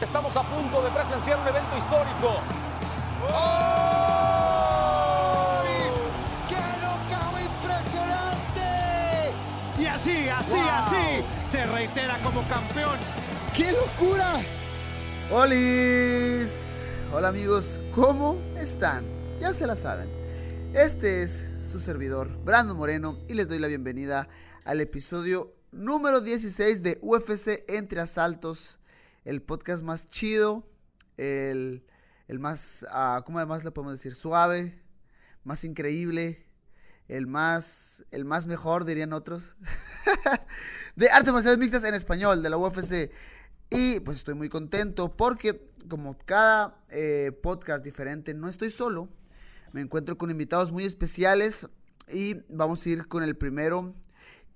[0.00, 2.40] Estamos a punto de presenciar un evento histórico.
[6.48, 8.62] ¡Qué knockout impresionante!
[9.78, 10.70] Y así, así, ¡Wow!
[10.70, 11.22] así,
[11.52, 12.98] se reitera como campeón.
[13.54, 14.40] ¡Qué locura!
[15.30, 16.92] ¡Holis!
[17.12, 19.04] Hola amigos, ¿cómo están?
[19.38, 20.10] Ya se la saben.
[20.72, 24.28] Este es su servidor, Brando Moreno, y les doy la bienvenida
[24.64, 28.79] al episodio número 16 de UFC Entre Asaltos,
[29.24, 30.68] el podcast más chido,
[31.16, 31.84] el,
[32.28, 34.14] el más, ah, ¿cómo además le podemos decir?
[34.14, 34.82] Suave,
[35.44, 36.46] más increíble,
[37.08, 39.56] el más, el más mejor, dirían otros,
[40.96, 43.10] de artes marciales mixtas en español, de la UFC.
[43.70, 49.08] Y pues estoy muy contento porque como cada eh, podcast diferente, no estoy solo,
[49.72, 51.68] me encuentro con invitados muy especiales
[52.08, 53.94] y vamos a ir con el primero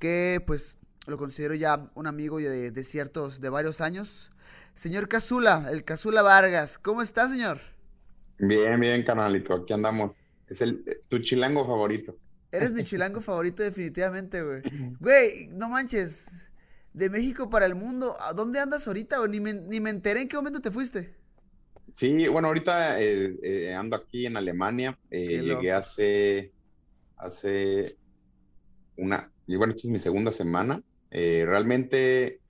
[0.01, 4.33] que pues lo considero ya un amigo de, de ciertos, de varios años.
[4.75, 7.61] Señor Casula, el Casula Vargas, ¿cómo está señor?
[8.39, 10.13] Bien, bien, canalito, aquí andamos.
[10.49, 12.17] Es el tu chilango favorito.
[12.53, 14.63] Eres mi chilango favorito definitivamente, güey.
[15.01, 16.51] Güey, no manches.
[16.93, 19.17] De México para el mundo, ¿a dónde andas ahorita?
[19.29, 21.17] Ni me, ni me enteré en qué momento te fuiste.
[21.93, 24.97] Sí, bueno, ahorita eh, eh, ando aquí en Alemania.
[25.11, 26.53] eh, llegué hace,
[27.17, 27.97] hace
[28.97, 30.83] una, y bueno, esta es mi segunda semana.
[31.11, 32.41] Eh, realmente,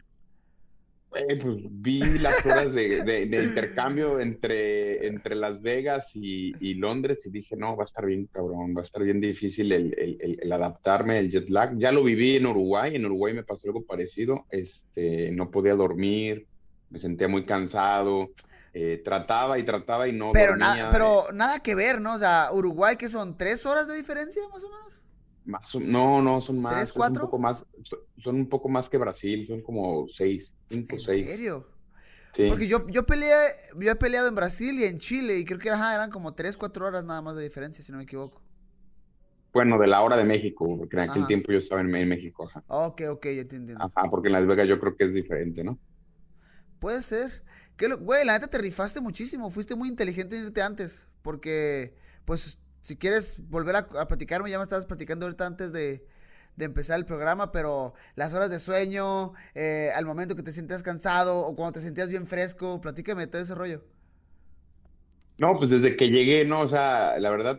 [1.17, 6.75] eh, pues vi las horas de, de- de intercambio entre, entre Las Vegas y, y
[6.75, 9.95] Londres y dije, no, va a estar bien cabrón, va a estar bien difícil el,
[9.99, 11.77] el- el- adaptarme, el jet lag.
[11.79, 16.47] Ya lo viví en Uruguay, en Uruguay me pasó algo parecido, este, no podía dormir,
[16.91, 18.31] me sentía muy cansado,
[18.73, 20.67] eh, trataba y trataba y no Pero, dormía.
[20.77, 22.15] nada, pero nada que ver, ¿no?
[22.15, 25.04] O sea, Uruguay, que son tres horas de diferencia, más o menos.
[25.45, 27.13] Más no, no, son más, ¿Tres, son cuatro?
[27.13, 31.05] un poco más, son, son un poco más que Brasil, son como seis, cinco, ¿En
[31.05, 31.27] seis.
[31.27, 31.67] serio?
[32.33, 32.45] Sí.
[32.47, 33.35] Porque yo, yo peleé,
[33.79, 36.57] yo he peleado en Brasil y en Chile y creo que ajá, eran como tres,
[36.57, 38.43] cuatro horas nada más de diferencia, si no me equivoco.
[39.55, 41.27] Bueno, de la hora de México, porque en aquel Ajá.
[41.27, 42.63] tiempo yo estaba en, en México, ajá.
[42.67, 43.91] Ok, ok, ya te entiendo.
[43.95, 45.79] Ajá, porque en Las Vegas yo creo que es diferente, ¿no?
[46.79, 47.45] Puede ser.
[47.77, 49.51] Que lo, güey, la neta te rifaste muchísimo.
[49.51, 51.09] Fuiste muy inteligente en irte antes.
[51.23, 51.95] Porque,
[52.25, 56.05] pues, si quieres volver a, a platicarme, ya me estabas platicando ahorita antes de,
[56.57, 60.83] de empezar el programa, pero las horas de sueño, eh, al momento que te sientas
[60.83, 63.83] cansado o cuando te sentías bien fresco, platícame todo ese rollo.
[65.39, 67.59] No, pues desde que llegué, no, o sea, la verdad,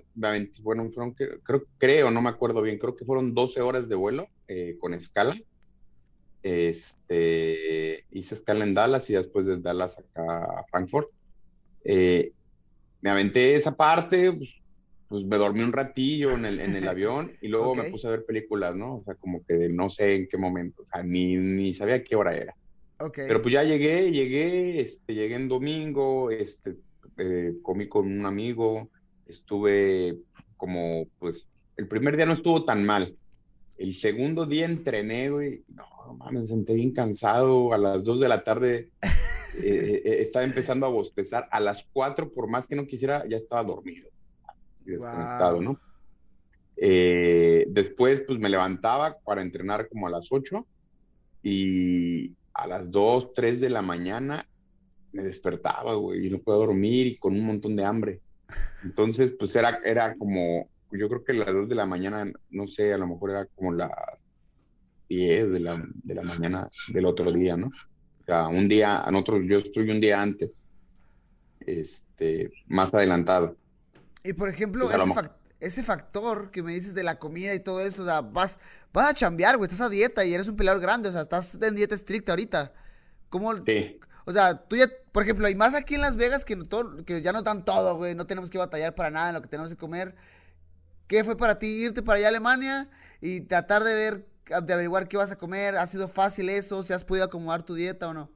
[0.62, 4.28] bueno, fueron, creo, creo, no me acuerdo bien, creo que fueron 12 horas de vuelo
[4.48, 5.36] eh, con escala.
[6.44, 11.10] Este, hice escala en Dallas y después de Dallas acá a Frankfurt.
[11.84, 12.32] Eh,
[13.02, 14.50] me aventé esa parte, pues,
[15.16, 17.78] pues me dormí un ratillo en el, en el avión y luego Ok.
[17.78, 18.98] me puse a ver películas, ¿no?
[18.98, 22.16] O sea, como que no sé en qué momento, o sea, ni, ni sabía qué
[22.16, 22.54] hora era.
[23.00, 23.20] Ok.
[23.28, 26.76] Pero pues ya llegué, llegué, este, llegué en domingo, este,
[27.18, 28.90] eh, comí con un amigo,
[29.26, 30.18] estuve
[30.58, 31.48] como, pues,
[31.78, 33.16] el primer día no estuvo tan mal.
[33.78, 38.20] El segundo día entrené, güey, no, no mames, me senté bien cansado, a las 2
[38.22, 38.90] de la tarde
[39.64, 43.38] eh, eh, estaba empezando a bostezar, a las 4, por más que no quisiera, ya
[43.38, 44.08] estaba dormido,
[44.94, 45.64] desconectado, Guau.
[45.64, 45.80] ¿no?
[46.78, 50.66] Eh, después, pues, me levantaba para entrenar como a las 8
[51.44, 54.48] y a las 2, 3 de la mañana
[55.12, 58.22] me despertaba, güey, y no podía dormir y con un montón de hambre.
[58.84, 62.68] Entonces, pues era, era como, yo creo que a las 2 de la mañana, no
[62.68, 63.92] sé, a lo mejor era como las
[65.08, 67.68] 10 de la, de la mañana del otro día, ¿no?
[67.68, 70.70] O sea, un día, nosotros, yo estoy un día antes,
[71.60, 73.56] este, más adelantado.
[74.26, 75.30] Y por ejemplo, Pues ese,
[75.60, 78.60] ese factor que me dices de la comida y todo eso, o sea, vas,
[78.92, 81.56] vas a chambear, güey, estás a dieta y eres un peleador grande, o sea, estás
[81.62, 82.74] en dieta estricta ahorita.
[83.30, 84.00] ¿Cómo, Sí.
[84.28, 87.06] O sea, tú ya, por ejemplo, y más aquí en Las Vegas que, no todo-
[87.06, 89.48] que ya nos dan todo, güey, no tenemos que batallar para nada en lo que
[89.48, 90.16] tenemos que comer.
[91.08, 92.90] ¿Qué fue para ti irte para allá a Alemania
[93.22, 94.28] y tratar de ver,
[94.64, 95.78] de averiguar qué vas a comer?
[95.78, 96.82] ¿Ha sido fácil eso?
[96.82, 98.32] ¿Si has podido acomodar tu dieta o no?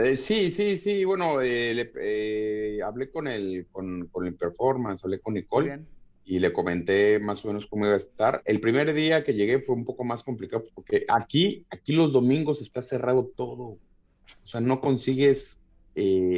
[0.00, 5.04] Eh, sí, sí, sí, bueno, eh, le- eh, hablé con el, con, con el performance,
[5.04, 5.88] hablé con Nicole bien.
[6.24, 8.40] y le comenté más o menos cómo iba a estar.
[8.44, 12.62] El primer día que llegué fue un poco más complicado porque aquí, aquí los domingos
[12.62, 13.64] está cerrado todo.
[13.64, 15.58] O sea, no consigues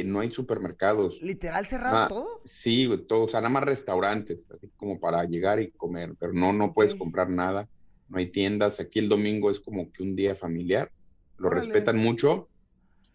[0.05, 1.21] no hay supermercados.
[1.21, 2.41] ¿Literal cerrado Ah, todo?
[2.45, 6.51] Sí, todo, o sea, nada más restaurantes, así como para llegar y comer, pero no,
[6.51, 7.69] no puedes comprar nada,
[8.07, 8.79] no hay tiendas.
[8.79, 10.91] Aquí el domingo es como que un día familiar,
[11.37, 11.61] lo Órale.
[11.67, 12.49] respetan mucho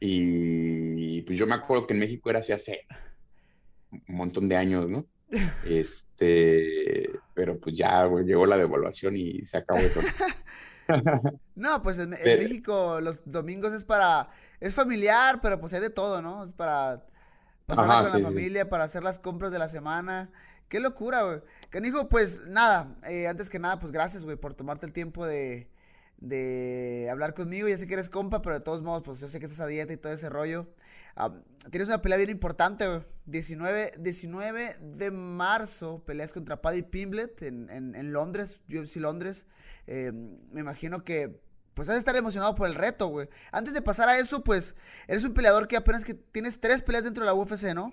[0.01, 2.87] y pues yo me acuerdo que en México era así hace
[3.91, 5.07] un montón de años, ¿no?
[5.65, 10.01] Este, pero pues ya, güey, llegó la devaluación y se acabó eso.
[11.57, 14.29] No, pues en, en Pero- México los domingos es para,
[14.61, 16.45] es familiar, pero pues hay de todo, ¿no?
[16.45, 17.05] Es para
[17.67, 18.25] pasarla Ajá, con sí, la sí.
[18.35, 20.31] familia, para hacer las compras de la semana.
[20.69, 21.41] Qué locura, güey.
[21.71, 25.69] Canijo, pues nada, eh, antes que nada, pues gracias, güey, por tomarte el tiempo de,
[26.19, 27.69] de hablar conmigo.
[27.69, 29.67] Ya sé que eres compa, pero de todos modos, pues yo sé que estás a
[29.67, 30.69] dieta y todo ese rollo.
[31.15, 31.35] Ah,
[31.71, 33.01] tienes una pelea bien importante, güey.
[33.27, 39.47] 19, 19 de marzo peleas contra Paddy Pimblet en, en, en Londres, UFC Londres.
[39.87, 41.41] Eh, me imagino que
[41.75, 43.29] pues has de estar emocionado por el reto, güey.
[43.53, 44.75] Antes de pasar a eso, pues
[45.09, 47.93] eres un peleador que apenas que tienes tres peleas dentro de la UFC, ¿no?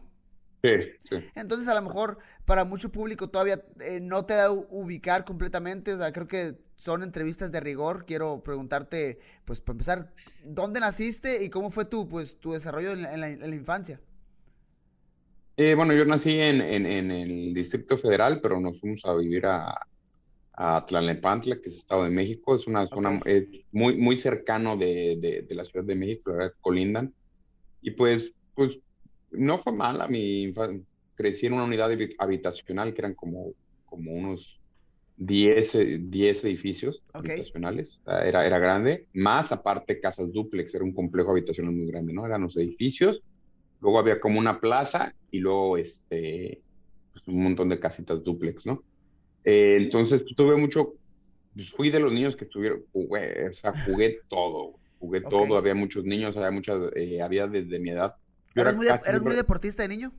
[0.63, 0.69] Sí,
[1.01, 1.33] sí.
[1.35, 5.97] Entonces a lo mejor para mucho público todavía eh, no te da ubicar completamente, o
[5.97, 8.05] sea, creo que son entrevistas de rigor.
[8.05, 10.13] Quiero preguntarte, pues para empezar,
[10.43, 13.55] ¿dónde naciste y cómo fue tu, pues, tu desarrollo en la, en la- en la
[13.55, 13.99] infancia?
[15.55, 19.75] Eh, bueno, yo nací en, en, el Distrito Federal, pero nos fuimos a vivir a,
[20.53, 22.55] a Tlalnepantla, que es Estado de México.
[22.55, 23.25] Es una zona Ok.
[23.25, 27.15] eh, muy, muy cercano de, de, de la Ciudad de México, la verdad, colindan.
[27.81, 28.79] Y pues, pues
[29.33, 30.81] no fue mala mi infancia.
[31.15, 33.53] Crecí en una unidad habi- habitacional que eran como,
[33.85, 34.61] como unos
[35.15, 37.29] 10, eh, 10 edificios Ok.
[37.29, 38.01] habitacionales.
[38.05, 39.07] Era, era grande.
[39.13, 42.25] Más aparte casas dúplex, era un complejo habitacional muy grande, ¿no?
[42.25, 43.23] Eran los edificios.
[43.79, 46.63] Luego había como una plaza y luego este,
[47.13, 48.85] pues, un montón de casitas dúplex, ¿no?
[49.43, 50.95] Eh, entonces pues, tuve mucho,
[51.53, 55.41] pues, fui de los niños que tuvieron, jugué, o sea, jugué todo, jugué Ok.
[55.41, 58.15] todo, había muchos niños, había muchas, eh, había desde mi edad.
[58.61, 60.11] ¿Eres muy, de- casi eres muy siempre- deportista de niño?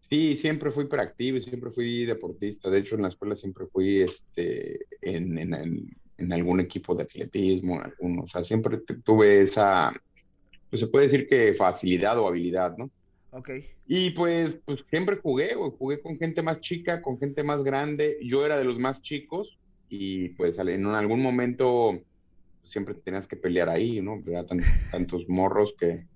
[0.00, 2.68] Sí, siempre fui hiperactivo y siempre fui deportista.
[2.70, 7.02] De hecho, en la escuela siempre fui este, en, en, en- en algún equipo de
[7.04, 8.22] atletismo, en alguno.
[8.22, 9.92] O sea, siempre tuve esa,
[10.70, 12.90] pues se puede decir que facilidad o habilidad, ¿no?
[13.30, 13.50] Ok.
[13.88, 18.18] Y pues, pues siempre jugué, güey, jugué con gente más chica, con gente más grande.
[18.22, 21.98] Yo era de los más chicos y pues en algún momento
[22.64, 24.22] siempre te tenías que pelear ahí, ¿no?
[24.26, 26.06] Era tan- tantos morros que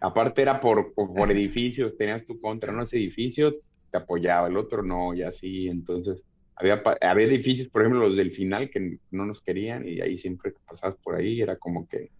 [0.00, 2.82] aparte era por, por, por edificios, tenías tu contra, ¿no?
[2.82, 3.52] Ese edificio
[3.90, 5.68] te apoyaba, el otro no, y así.
[5.68, 6.24] Entonces,
[6.56, 10.52] había, había edificios, por ejemplo, los del final que no nos querían y ahí siempre
[10.52, 12.10] que pasabas por ahí era como que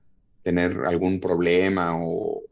[0.42, 2.42] tener algún problema o,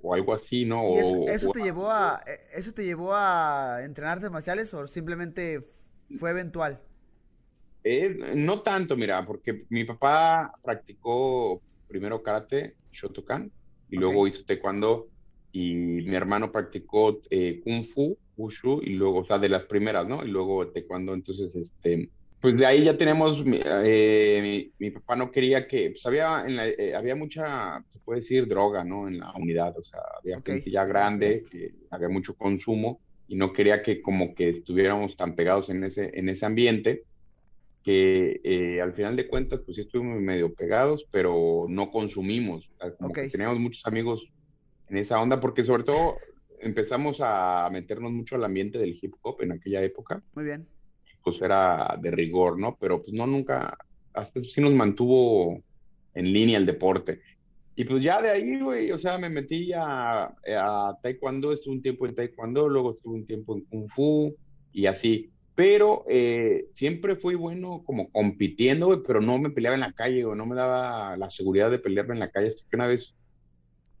[0.00, 0.84] o algo así, ¿no?
[0.88, 2.22] ¿Y eso, O- eso te llevó a
[2.54, 5.60] eso te llevó a entrenar artes marciales o simplemente
[6.16, 6.80] fue eventual?
[7.82, 13.50] Eh, no tanto, mira, porque mi papá practicó primero karate, Shotokan,
[13.88, 15.10] y luego hizo taekwondo,
[15.52, 20.06] y mi hermano practicó eh, kung fu, wushu, y luego, o sea, de las primeras,
[20.06, 20.24] ¿no?
[20.24, 22.10] Y luego taekwondo, entonces, este,
[22.40, 26.44] pues de ahí ya tenemos, mi, eh, mi- mi papá no quería que, pues había,
[26.46, 29.08] en la- eh, había mucha, se puede decir, droga, ¿no?
[29.08, 33.52] En la unidad, o sea, había gente ya grande, que había mucho consumo, y no
[33.52, 37.04] quería que como que estuviéramos tan pegados en ese, en ese ambiente,
[37.88, 42.70] que eh, al final de cuentas, pues sí estuvimos medio pegados, pero no consumimos.
[42.78, 43.32] Sea, como que Ok.
[43.32, 44.26] teníamos muchos amigos
[44.88, 46.16] en esa onda, porque sobre todo
[46.60, 50.68] empezamos a meternos mucho al ambiente del hip hop en aquella época, Muy bien.
[51.22, 52.76] pues era de rigor, ¿no?
[52.78, 53.76] Pero pues no nunca,
[54.12, 55.58] hasta sí nos mantuvo
[56.14, 57.20] en línea el deporte.
[57.74, 61.82] Y pues ya de ahí, güey, o sea, me metí a, a taekwondo, estuve un
[61.82, 64.36] tiempo en taekwondo, luego estuve un tiempo en kung fu
[64.72, 65.32] y así.
[65.58, 70.24] Pero eh, siempre fui bueno como compitiendo, güey, pero no me peleaba en la calle,
[70.24, 72.46] o no me daba la seguridad de pelearme en la calle.
[72.46, 73.12] Hasta que una vez,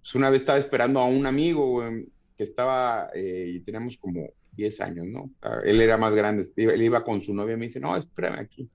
[0.00, 4.28] pues una vez estaba esperando a un amigo, güey, que estaba, eh, y teníamos como
[4.52, 5.32] 10 años, ¿no?
[5.42, 7.96] Sea, él era más grande, iba- él iba con su novia y me dice, no,
[7.96, 8.70] espérame aquí.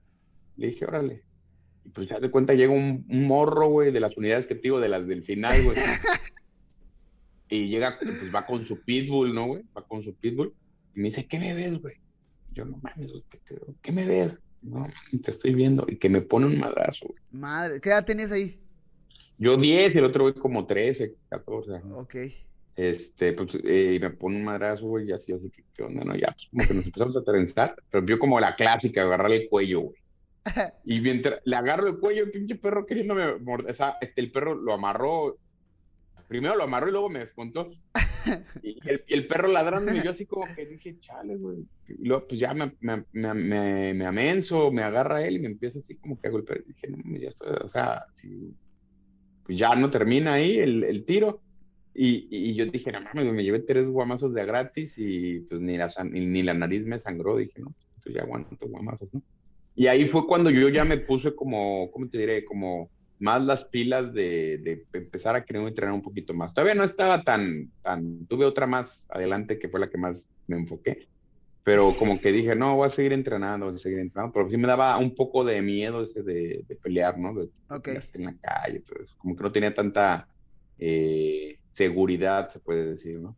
[0.57, 1.23] Le dije, órale.
[1.85, 4.63] Y pues ya de cuenta llega un, un morro, güey, de las unidades que te
[4.63, 5.77] digo, de las del final, güey.
[7.49, 9.63] y llega, pues va con su pitbull, ¿no, güey?
[9.77, 10.53] Va con su pitbull.
[10.95, 11.95] Y me dice, ¿qué me ves, güey?
[12.53, 14.39] Yo, no mames, ¿qué, te- qué me ves?
[14.61, 14.87] No,
[15.21, 15.85] te estoy viendo.
[15.89, 17.19] Y que me pone un madrazo, güey.
[17.31, 18.59] Madre, ¿qué edad tenías ahí?
[19.37, 21.71] Yo 10 y el otro güey como 13, 14.
[21.93, 22.15] Ok.
[22.75, 26.03] Este, pues, eh, y me pone un madrazo, güey, y así, así que, ¿qué onda,
[26.03, 26.15] no?
[26.15, 29.49] Ya, pues, como que nos empezamos a trenzar, pero yo como la clásica, agarrarle el
[29.49, 29.97] cuello, güey.
[30.85, 34.31] Y mientras le agarro el cuello, el pinche perro queriéndome morder, o sea, este, el
[34.31, 35.37] perro lo amarró,
[36.27, 37.71] primero lo amarró y luego me descontó.
[38.63, 41.65] Y el, perro ladrando, y yo así como que dije, chale, güey.
[41.89, 45.47] Y luego, pues ya me, me, me, me, me amenso, me agarra él y me
[45.47, 46.61] empieza así como que a golpear.
[46.61, 48.55] Y dije, no, ya estoy, o sea, si,
[49.45, 51.41] pues ya no termina ahí el, el tiro.
[51.93, 55.77] Y, y yo dije, no mames, me llevé tres guamazos de gratis y pues ni
[55.77, 57.35] la, ni la nariz me sangró.
[57.35, 59.21] Dije, no, pues ya aguanto guamazos, ¿no?
[59.75, 62.45] Y ahí fue cuando yo ya me puse como, ¿cómo te diré?
[62.45, 62.89] Como
[63.23, 66.53] más las pilas de, de empezar a querer entrenar un poquito más.
[66.53, 70.57] Todavía no estaba tan, tan, tuve otra más adelante que fue la que más me
[70.57, 71.07] enfoqué.
[71.63, 74.33] Pero como que dije, no, voy a seguir entrenando, voy a seguir entrenando.
[74.33, 77.33] Pero sí me daba un poco de miedo ese de, de pelear, ¿no?
[77.33, 77.99] De, okay.
[78.11, 79.15] en la calle, eso.
[79.17, 80.27] Como que no tenía tanta
[80.77, 83.37] eh, seguridad, se puede decir, ¿no?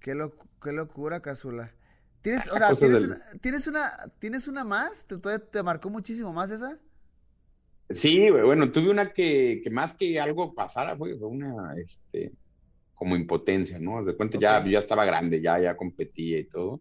[0.00, 1.72] Qué, lo, qué locura, Casula.
[2.22, 3.10] ¿Tienes, o sea, ¿tienes, del...
[3.12, 5.06] una, ¿tienes, una, ¿tienes una más?
[5.06, 6.76] ¿Te, te marcó muchísimo más esa?
[7.90, 12.32] Sí, bueno, tuve una que, que más que algo pasara, fue, fue una, este,
[12.94, 14.02] como impotencia, ¿no?
[14.04, 14.48] De cuenta, okay.
[14.48, 16.80] ya, ya estaba grande, ya, ya competía y todo.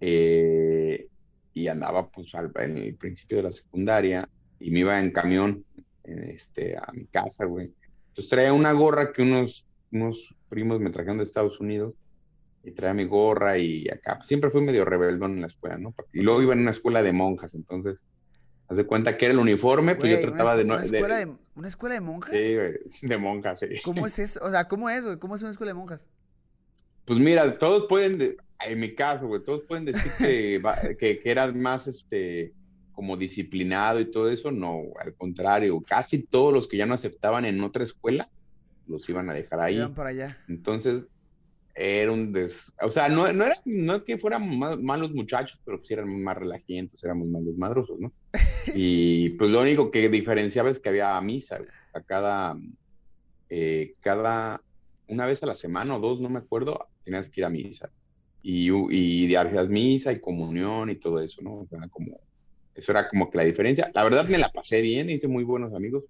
[0.00, 1.08] Eh,
[1.54, 4.28] y andaba, pues, al, en el principio de la secundaria
[4.60, 5.64] y me iba en camión,
[6.04, 7.72] este, a mi casa, güey.
[8.08, 11.94] Entonces traía una gorra que unos, unos primos me trajeron de Estados Unidos
[12.62, 14.20] y traía mi gorra y acá.
[14.22, 15.94] Siempre fui medio rebeldón en la escuela, ¿no?
[16.12, 17.98] Y luego iba en una escuela de monjas, entonces,
[18.72, 21.16] haz de cuenta que era el uniforme, pues güey, yo trataba una, de, una escuela
[21.16, 22.30] de, ¿Una escuela de monjas?
[22.32, 23.66] Sí, güey, de monjas, sí.
[23.84, 24.40] ¿Cómo es eso?
[24.42, 25.18] O sea, ¿cómo es, güey?
[25.18, 26.08] ¿Cómo es una escuela de monjas?
[27.04, 28.36] Pues mira, todos pueden, de,
[28.66, 30.62] en mi caso, güey, todos pueden decir que,
[30.98, 32.52] que, que eras más, este,
[32.92, 37.44] como disciplinado y todo eso, no, al contrario, casi todos los que ya no aceptaban
[37.44, 38.28] en otra escuela,
[38.86, 39.74] los iban a dejar ahí.
[39.74, 40.36] Se iban para allá.
[40.48, 41.04] Entonces,
[41.74, 42.72] era un des...
[42.80, 46.36] O sea, no, no era no que fueran más, malos muchachos, pero pues eran más
[46.36, 48.12] relajientos, éramos más desmadrosos, ¿no?
[48.74, 51.60] y pues lo único que diferenciaba es que había misa,
[51.94, 52.58] a cada,
[53.48, 54.62] eh, cada,
[55.08, 57.90] una vez a la semana o dos, no me acuerdo, tenías que ir a misa.
[58.42, 61.60] Y, y hacías misa y comunión y todo eso, ¿no?
[61.60, 62.18] O sea, como,
[62.74, 63.90] eso era como que la diferencia.
[63.94, 66.04] La verdad me la pasé bien, hice muy buenos amigos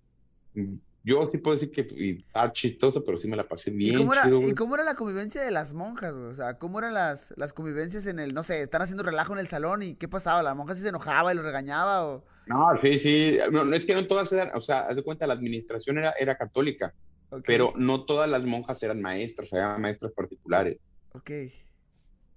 [1.05, 3.95] yo sí puedo decir que estaba chistoso, pero sí me la pasé bien.
[3.95, 6.27] ¿Y cómo era, chido, ¿y cómo era la convivencia de las monjas, güey?
[6.29, 9.41] O sea, ¿cómo eran las, las convivencias en el, no sé, están haciendo relajo en
[9.41, 10.43] el salón y qué pasaba?
[10.43, 12.25] ¿La monja sí se enojaba y lo regañaba o...?
[12.47, 13.39] No, sí, sí.
[13.51, 16.13] No, no es que no todas eran, o sea, haz de cuenta, la administración era,
[16.13, 16.95] era católica,
[17.31, 17.43] okay.
[17.47, 20.79] pero no todas las monjas eran maestras, había maestras particulares.
[21.15, 21.31] Ok.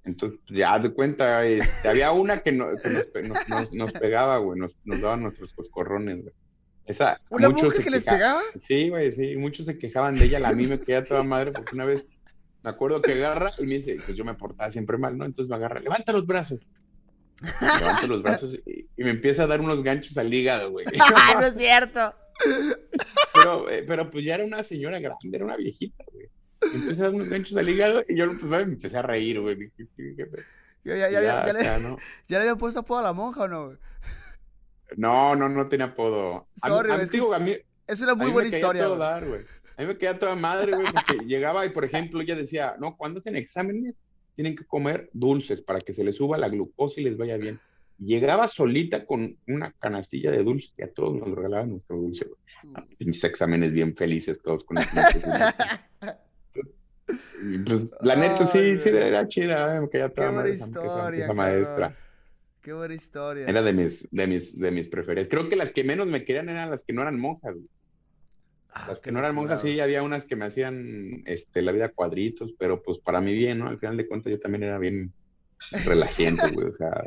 [0.06, 4.38] Entonces, ya haz de cuenta, este, había una que, no, que nos, nos, nos, pegaba,
[4.38, 6.34] güey, nos, nos daba nuestros coscorrones, güey.
[6.86, 8.42] Esa, ¿Una mujer que les pegaba?
[8.62, 11.74] Sí, güey, sí, muchos se quejaban de ella, a mí me quedaba toda madre porque
[11.74, 12.06] una vez
[12.62, 15.26] me acuerdo que agarra y me dice, pues yo me portaba siempre mal, ¿no?
[15.26, 16.62] Entonces me agarra, levanta los brazos.
[17.80, 20.86] Levanta los brazos y, y, me empieza a dar unos ganchos al hígado, güey.
[21.36, 22.14] no es cierto.
[23.34, 26.30] Pero, eh, pero pues ya era una señora grande, era una viejita, güey.
[26.62, 29.72] Empieza a dar unos ganchos al hígado y yo pues, me empecé a reír, güey.
[30.84, 31.60] Ya, ya, ya, ya, le,
[32.28, 33.78] ya le había puesto apodo a la monja o no, güey.
[34.96, 36.48] No, no, no tenía apodo.
[36.56, 37.56] Sorry, a, a, es, que digo, es, a mí,
[37.88, 38.88] es una muy buena historia.
[38.90, 42.76] Dar, a mí me queda toda madre, güey, porque llegaba y, por ejemplo, ella decía,
[42.80, 43.96] no, cuando hacen exámenes,
[44.36, 47.60] tienen que comer dulces para que se les suba la glucosa y les vaya bien.
[47.98, 52.40] Llegaba solita con una canastilla de dulces y a todos nos regalaban nuestro dulce, güey.
[53.00, 54.86] Mis exámenes bien felices todos con el
[57.44, 61.24] Y pues, la neta, sí, sí, era chida, me quedaba toda Qué buena madre, historia,
[61.26, 61.96] esa maestra.
[62.66, 63.46] Qué buena historia.
[63.46, 65.30] Era de mis, de mis, de mis preferidas.
[65.30, 67.56] Creo que las que menos me querían eran las que no eran monjas.
[68.70, 71.90] Ah, las que no eran monjas, sí, había unas que me hacían este, la vida
[71.90, 73.68] cuadritos, pero pues para mí bien, ¿no?
[73.68, 75.14] Al final de cuentas yo también era bien
[75.86, 77.04] relajiente, güey, o sea,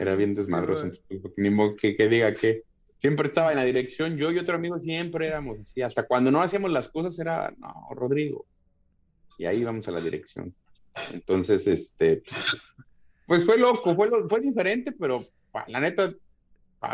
[0.00, 0.90] era bien desmadroso.
[0.90, 2.62] Sí, entonces, ni modo que, que, diga que
[2.96, 6.40] siempre estaba en la dirección, yo y otro amigo siempre éramos así, hasta cuando no
[6.40, 8.46] hacíamos las cosas era, no, Rodrigo,
[9.36, 10.54] y ahí íbamos a la dirección.
[11.12, 12.22] Entonces, este,
[13.26, 15.18] pues fue loco, fue, fue diferente, pero
[15.68, 16.12] la neta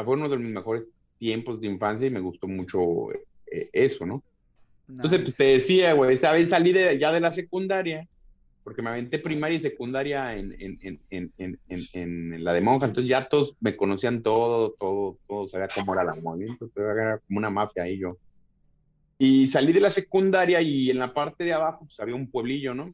[0.05, 0.85] fue uno de mis mejores
[1.19, 4.23] tiempos de infancia y me gustó mucho eh, eso, ¿no?
[4.89, 5.03] Nice.
[5.03, 8.09] Entonces, pues te decía, güey, esa vez salí de, ya de la secundaria,
[8.65, 11.59] porque me aventé primaria y secundaria en, en, en, en,
[11.93, 16.05] en la de monja, entonces ya todos me conocían todo, todo, todo, sabía cómo era
[16.05, 18.17] la movimiento, era como una mafia ahí yo.
[19.19, 22.75] Y salí de la secundaria y en la parte de abajo pues había un pueblillo,
[22.75, 22.93] ¿no?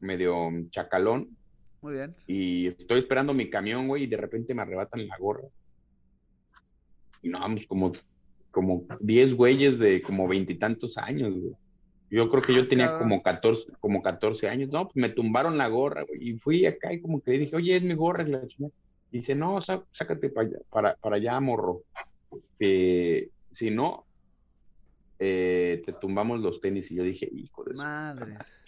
[0.00, 1.36] Medio chacalón,
[1.82, 2.14] muy bien.
[2.26, 5.48] Y estoy esperando mi camión, güey, y de repente me arrebatan la gorra.
[7.22, 7.92] Y no, vamos, como,
[8.50, 11.54] como 10 güeyes de como veintitantos años, güey.
[12.10, 14.70] Yo creo que yo tenía como 14, como 14 años.
[14.70, 16.30] No, pues me tumbaron la gorra, güey.
[16.30, 18.26] Y fui acá y como que le dije, oye, es mi gorra.
[18.26, 21.82] Y dice, no, sá, sácate para allá, para, para allá morro.
[22.58, 24.04] Eh, si no,
[25.20, 26.90] eh, te tumbamos los tenis.
[26.90, 28.64] Y yo dije, hijo de Madres.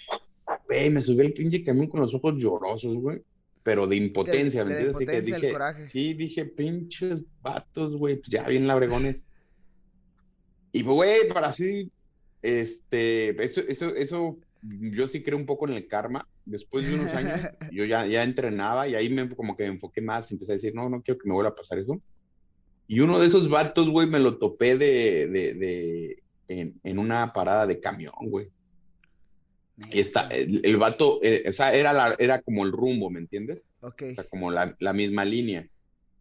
[0.73, 3.23] Güey, me subí al pinche camión con los ojos llorosos, güey.
[3.62, 5.09] Pero de impotencia, de, ¿me de entiendes?
[5.19, 5.88] Así que dije, coraje.
[5.88, 9.25] sí, dije, pinches vatos, güey, pues ya bien labregones.
[10.73, 11.93] Y, güey, para así
[12.41, 16.26] este, eso, eso, eso, yo sí creo un poco en el karma.
[16.47, 17.38] Después de unos años,
[17.71, 20.75] yo ya, ya entrenaba y ahí me, como que me enfoqué más, empecé a decir,
[20.75, 22.00] no, no quiero que me vuelva a pasar eso.
[22.88, 27.33] Y uno de esos vatos, güey, me lo topé de, de, de en, en una
[27.35, 28.49] parada de camión, güey.
[29.91, 33.19] Y está, el, el vato, eh, o sea, era, la, era como el rumbo, ¿me
[33.21, 33.62] entiendes?
[33.81, 34.02] Ok.
[34.12, 35.67] O sea, como la, la misma línea.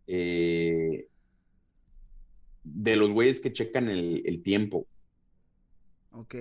[0.08, 1.08] Eh,
[2.64, 4.88] de los güeyes que checan el, el tiempo.
[6.12, 6.36] Ok.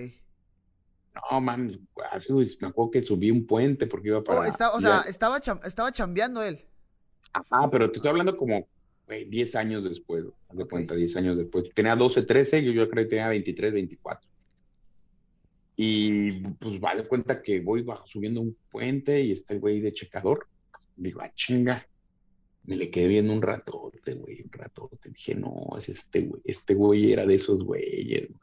[1.31, 4.39] No, man, me acuerdo que subí un puente porque iba para...
[4.39, 6.59] Oh, está- o sea, estaba, cham- estaba chambeando él.
[7.33, 8.67] Ajá, pero te estoy hablando como,
[9.07, 10.69] güey, 10 años después, haz de Ok.
[10.69, 11.65] cuenta, 10 años después.
[11.73, 14.29] Tenía 12, 13, yo, yo creo que tenía 23, 24.
[15.75, 19.79] Y pues va de cuenta que voy bajo, subiendo un puente y está el güey
[19.79, 20.47] de checador.
[20.95, 21.87] Digo, ah, chinga.
[22.65, 25.09] Me le quedé viendo un ratote, güey, un ratote.
[25.09, 28.27] Dije, no, es este güey, este güey era de esos güeyes.
[28.29, 28.39] güey.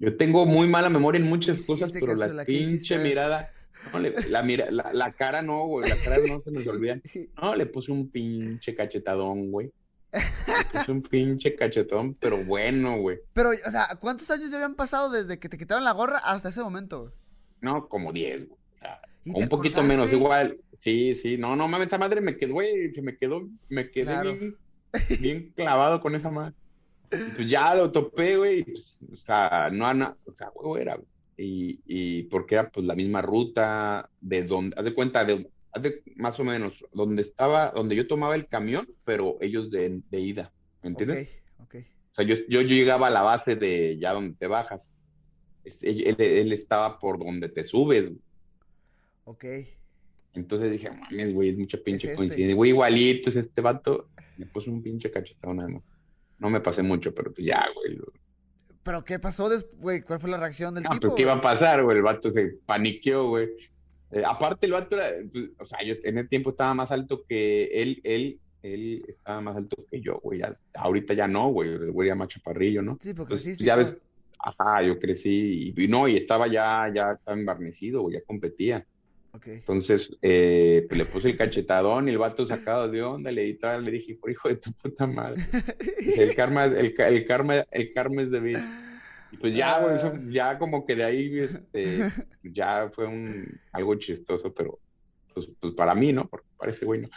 [0.00, 2.98] Yo tengo muy mala memoria en muchas cosas, pero caso la la que hiciste, pinche
[2.98, 3.52] mirada,
[3.92, 7.00] no, le- la, mira, la, la cara no, güey, la cara no se nos olvida.
[7.40, 9.70] No, le puse un pinche cachetadón, güey.
[10.72, 13.18] Puse un pinche cachetón, pero bueno, güey.
[13.32, 16.48] Pero, o sea, ¿cuántos años ya habían pasado desde que te quitaron la gorra hasta
[16.50, 17.02] ese momento?
[17.02, 17.12] güey?
[17.60, 18.60] No, como 10, güey.
[18.74, 20.58] O sea, ¿Y o te un poquito menos, igual.
[20.78, 24.04] Sí, sí, no, no mames, esa madre me quedó, güey, se me quedó, me quedé
[24.06, 24.34] Claro.
[24.36, 24.56] bien,
[25.20, 26.54] bien clavado con esa madre.
[27.12, 30.96] Y pues ya lo topé, güey, pues, o sea, no, ana- o sea, güey, era,
[30.96, 31.06] güey.
[31.36, 35.48] Y, y porque era pues la misma ruta de donde, haz de cuenta, de,
[35.80, 40.20] de- más o menos, donde estaba, donde yo tomaba el camión, pero ellos de, de
[40.20, 40.52] ida,
[40.82, 41.42] ¿me entiendes?
[41.58, 41.74] Ok, ok.
[42.12, 44.94] O sea, yo, yo llegaba a la base de ya donde te bajas.
[45.64, 48.10] Es- él, estaba por donde te subes.
[49.24, 49.44] Ok.
[50.34, 52.16] Entonces dije, mames, güey, es mucha pinche este.
[52.16, 52.54] coincidencia.
[52.56, 54.08] Güey, igualito es este vato.
[54.36, 55.10] Me puso un pinche
[55.42, 55.82] nada más.
[56.38, 57.98] No me pasé mucho, pero pues ya, güey.
[58.82, 60.02] ¿Pero qué pasó después, güey?
[60.02, 61.00] ¿Cuál fue la reacción del Ah, tipo?
[61.08, 61.98] pues qué iba a pasar, güey.
[61.98, 63.48] El vato se paniqueó, güey.
[64.12, 67.24] Eh, aparte, el vato era, pues, o sea, yo en el tiempo estaba más alto
[67.26, 70.40] que él, él, él estaba más alto que yo, güey.
[70.40, 71.70] Ya, ahorita ya no, güey.
[71.70, 72.98] El güey era más chaparrillo, ¿no?
[73.00, 73.98] Sí, porque y ya ves,
[74.38, 78.86] ajá, yo crecí y, y no, y estaba ya, ya estaba embarnecido, güey, ya competía.
[79.34, 79.46] Ok.
[79.46, 83.82] Entonces, eh, pues le puse el cachetadón y el vato sacado de onda, le, tal,
[83.82, 85.42] le dije, por hijo de tu puta madre.
[86.18, 88.52] El karma, el, el karma, el karma es de mí.
[89.32, 91.98] Y pues ya, güey, eso- ya como que de ahí, este,
[92.44, 94.78] ya fue un, algo chistoso, pero
[95.34, 96.28] pues, pues para mí, ¿no?
[96.28, 97.08] Porque parece güey, ¿no?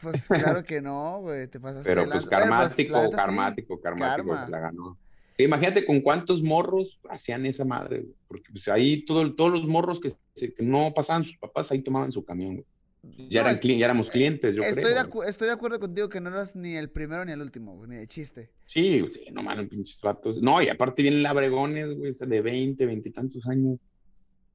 [0.00, 1.48] Pues claro que no, güey.
[1.48, 2.24] Te pasaste Pero pues.
[2.24, 3.10] Bueno, karmático, sí.
[3.16, 4.48] karmático, karmático, Karma.
[4.48, 4.98] la ganó.
[5.38, 9.98] Imagínate con cuántos morros hacían esa madre, güey, porque pues ahí todo, todos los morros
[9.98, 12.66] que, que no pasaban sus papás, ahí tomaban su camión, güey.
[13.02, 14.94] Ya, No, eran es- cli- ya éramos clientes, yo Estoy, creo.
[15.22, 17.90] de estoy de acuerdo contigo que no eras ni el primero ni el último, güey,
[17.90, 18.50] ni de chiste.
[18.66, 20.40] Sí, sí, no mames, pinches vatos.
[20.40, 23.78] No, y aparte vienen labregones, güey, de 20, 20 y tantos años.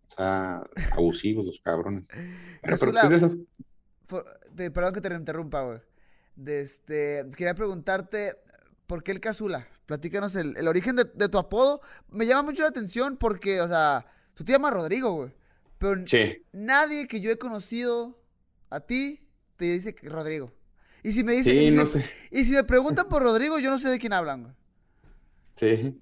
[0.09, 0.61] O sea,
[0.93, 2.07] abusivos los cabrones.
[2.61, 3.37] Pero, pero Casula, pues, de esas-
[4.05, 5.79] For- te- perdón que te interrumpa, güey.
[6.37, 8.37] De este, quería preguntarte,
[8.85, 9.67] ¿por qué el Casula?
[9.85, 11.81] Platícanos el, el origen de, de tu apodo.
[12.09, 15.31] Me llama mucho la atención porque, o sea, tú te llamas Rodrigo, güey.
[15.77, 18.17] Pero Sí, nadie que yo he conocido
[18.69, 19.19] a ti
[19.55, 20.51] te dice Rodrigo.
[21.03, 22.05] Y si me dicen, sí, y si no me- sé.
[22.31, 24.53] y si me preguntan por Rodrigo, yo no sé de quién hablan, güey.
[25.55, 25.99] Sí.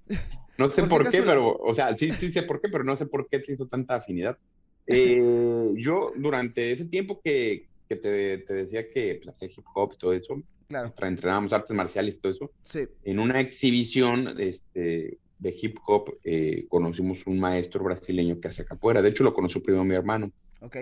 [0.57, 1.25] No sé ¿Por qué por qué, Casula?
[1.33, 3.67] pero, o sea, sí, sí sé por qué, pero no sé por qué te hizo
[3.67, 4.37] tanta afinidad.
[4.87, 9.93] Eh, yo, durante ese tiempo que, que te, te decía que pues, hacía hip hop
[9.95, 12.87] y todo eso, Claro, entrenábamos artes marciales y todo eso, sí.
[13.03, 19.01] en una exhibición este, de hip hop eh, conocimos un maestro brasileño que hace capoeira.
[19.01, 20.31] De hecho, lo conoció primero mi hermano.
[20.61, 20.77] Ok.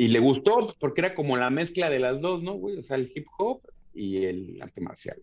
[0.00, 2.78] Y le gustó pues, porque era como la mezcla de las dos, ¿no, güey?
[2.78, 3.60] O sea, el hip hop
[3.92, 5.18] y el arte marcial.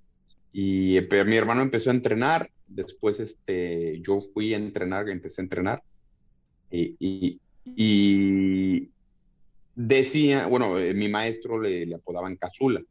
[0.54, 5.46] Y eh, mi hermano empezó a entrenar, después este, yo fui a entrenar, empecé a
[5.46, 5.82] entrenar.
[6.70, 8.92] Y, y, y
[9.74, 12.84] decía, bueno, eh, mi maestro le, le apodaban Casula.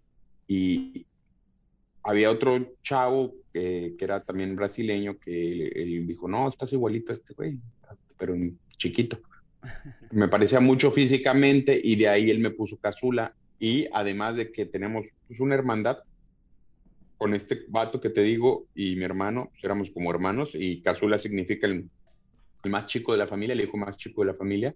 [0.48, 1.06] Y
[2.02, 7.12] había otro chavo eh, que era también brasileño que él, él dijo, no, estás igualito
[7.12, 7.60] a este güey,
[8.18, 8.34] pero
[8.76, 9.20] chiquito.
[10.10, 13.34] Me parecía mucho físicamente y de ahí él me puso Casula.
[13.58, 15.98] Y además de que tenemos pues, una hermandad
[17.18, 21.18] con este vato que te digo y mi hermano, pues, éramos como hermanos y Casula
[21.18, 21.88] significa el,
[22.64, 24.74] el más chico de la familia, el hijo más chico de la familia.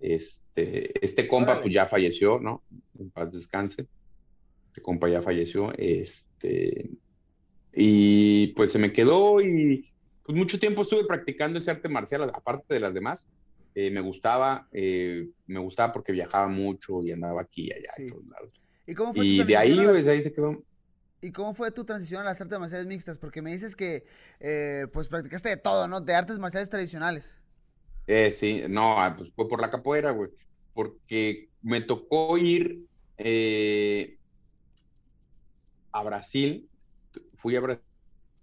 [0.00, 2.62] Este, este compa pues ya falleció, ¿no?
[2.98, 3.86] En paz descanse.
[4.68, 6.90] Este compa ya falleció, este,
[7.74, 9.92] y pues se me quedó y
[10.24, 13.24] pues mucho tiempo estuve practicando ese arte marcial, aparte de las demás.
[13.74, 18.02] Eh, me gustaba, eh, me gustaba porque viajaba mucho y andaba aquí y allá, Sí.
[18.04, 18.50] en todos lados.
[18.86, 20.62] ¿Y cómo fue tu Y de ahí, pues, las- de ahí se quedó.
[21.22, 23.16] ¿Y cómo fue tu transición a las artes marciales mixtas?
[23.16, 24.04] Porque me dices que
[24.40, 26.00] eh, pues practicaste de todo, ¿no?
[26.00, 27.38] De artes marciales tradicionales.
[28.08, 30.30] Eh, sí, no, ah, pues fue por la capoeira, güey.
[30.74, 32.86] Porque me tocó ir
[33.18, 34.18] eh,
[35.92, 36.68] a Brasil,
[37.36, 37.84] fui a Brasil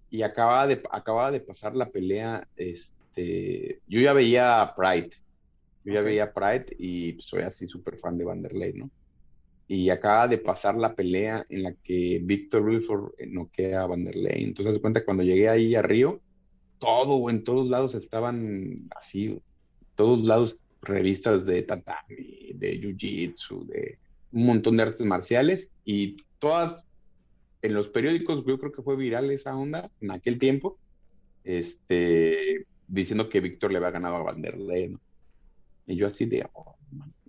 [0.09, 5.11] y acababa de, acababa de pasar la pelea, este, yo ya veía Pride,
[5.83, 8.89] yo ya veía Pride y pues, soy así súper fan de Vanderlei, ¿no?
[9.67, 14.43] Y acaba de pasar la pelea en la que Víctor Wilford eh, noquea a Vanderlei.
[14.43, 16.21] Entonces, de cuenta, cuando llegué ahí a Río,
[16.79, 19.39] todo, en todos lados estaban así,
[19.95, 23.99] todos lados revistas de tatami, de jiu-jitsu, de
[24.31, 26.87] un montón de artes marciales y todas
[27.61, 30.79] en los periódicos, yo creo que fue viral esa onda en aquel tiempo,
[31.43, 34.99] este, diciendo que Víctor le había ganado a Vanderlei, ¿no?
[35.85, 36.75] Y yo así de, oh,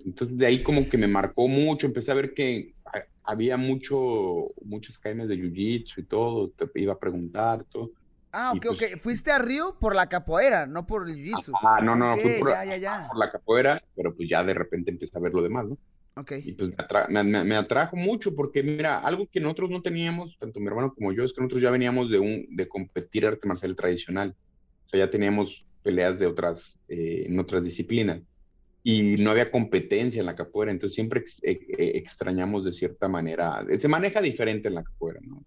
[0.05, 4.51] entonces de ahí como que me marcó mucho, empecé a ver que ha- había mucho,
[4.63, 7.91] muchas academias de jiu-jitsu y todo, te iba a preguntar, todo.
[8.33, 9.01] Ah, ok, pues- ok.
[9.01, 11.53] Fuiste a Río por la capoeira, no por el jiu-jitsu.
[11.63, 13.09] Ah, no, no, Ok, fue por, ya, ya, ya.
[13.09, 15.79] por la capoeira, pero pues ya de repente empecé a ver lo demás, ¿no?
[16.17, 16.33] Ok.
[16.45, 19.81] Y pues me, atra- me- me- me atrajo mucho porque, mira, algo que nosotros no
[19.83, 23.27] teníamos, tanto mi hermano como yo, es que nosotros ya veníamos de, un, de competir
[23.27, 24.35] arte marcial tradicional.
[24.91, 28.21] Sea, ya teníamos peleas de otras, eh, en otras disciplinas.
[28.83, 33.09] Y no había competencia en la capoeira, entonces siempre ex- e- e- extrañamos de cierta
[33.09, 33.65] manera.
[33.79, 35.43] Se maneja diferente en la capoeira, ¿no?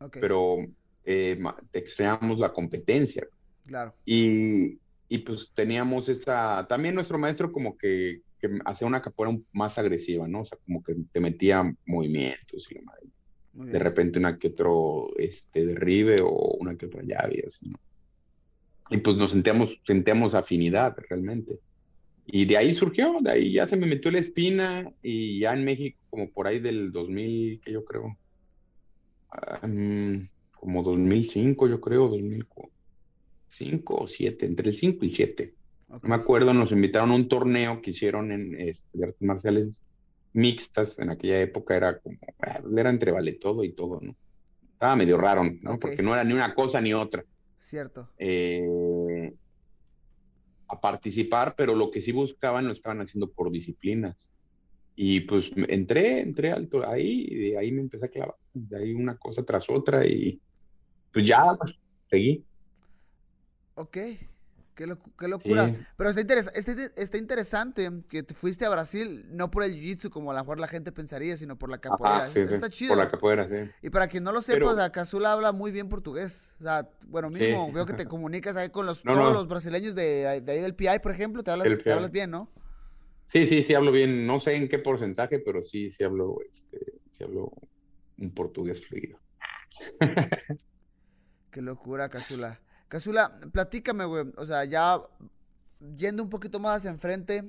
[0.00, 0.56] Ok, Pero
[1.04, 1.38] eh,
[1.72, 3.26] extrañamos la competencia.
[3.64, 3.94] claro.
[4.04, 4.78] Y,
[5.08, 10.26] y pues teníamos esa, también nuestro maestro como que, que hacía una capoeira más agresiva,
[10.28, 10.40] ¿no?
[10.42, 13.06] O sea, como que te metía movimientos y la madre.
[13.72, 17.76] De repente una que otro este, derribe o una que otra llave, así, ¿no?
[18.92, 21.58] Y pues nos sentíamos, sentíamos afinidad realmente.
[22.26, 25.64] Y de ahí surgió, de ahí ya se me metió la espina y ya en
[25.64, 28.16] México, como por ahí del 2000, que yo creo,
[29.62, 35.54] mm, como 2005, yo creo, 2005 o 7, entre el 5 y 7.
[35.88, 36.04] ok.
[36.04, 39.82] No me acuerdo, nos invitaron a un torneo que hicieron en este, de artes marciales
[40.32, 40.98] mixtas.
[40.98, 44.14] En aquella época era como, ah, era entre vale todo y todo, ¿no?
[44.72, 45.74] Estaba medio raro, ¿no?
[45.74, 45.80] Ok.
[45.80, 47.24] Porque no era ni una cosa ni otra.
[47.62, 48.10] Cierto.
[48.18, 49.32] eh,
[50.66, 54.32] a participar, pero lo que sí buscaban lo estaban haciendo por disciplinas.
[54.96, 58.34] Y pues entré, entré alto ahí y de ahí me empecé a clavar.
[58.52, 60.40] De ahí una cosa tras otra y
[61.12, 61.78] pues ya, pues,
[62.10, 62.44] seguí.
[63.76, 63.98] Ok.
[64.82, 65.68] Qué, locu- qué locura.
[65.68, 65.76] Sí.
[65.96, 70.10] Pero está, interes- está, está interesante que te fuiste a Brasil no por el jiu-jitsu
[70.10, 72.16] como a lo mejor la gente pensaría, sino por la capoeira.
[72.24, 72.94] Ajá, sí, Eso sí, está chido.
[72.96, 73.70] Por la capoeira, sí.
[73.80, 76.56] Y para quien no lo sepa, Pero- o sea, Cazula habla muy bien portugués.
[76.58, 79.34] O sea, bueno, mismo veo que te comunicas ahí con los, No, todos no.
[79.34, 82.50] los brasileños de, de ahí del PI, por ejemplo, te hablas, te hablas bien, ¿no?
[83.28, 84.26] Sí, sí, sí hablo bien.
[84.26, 86.78] No sé en qué porcentaje, pero sí, sí hablo, este,
[87.12, 87.52] sí hablo
[88.18, 89.16] un portugués fluido.
[91.52, 92.58] Qué locura, Cazula.
[92.92, 94.26] Cazula, platícame, güey.
[94.36, 95.00] O sea, ya
[95.96, 97.42] yendo un poquito más hacia enfrente,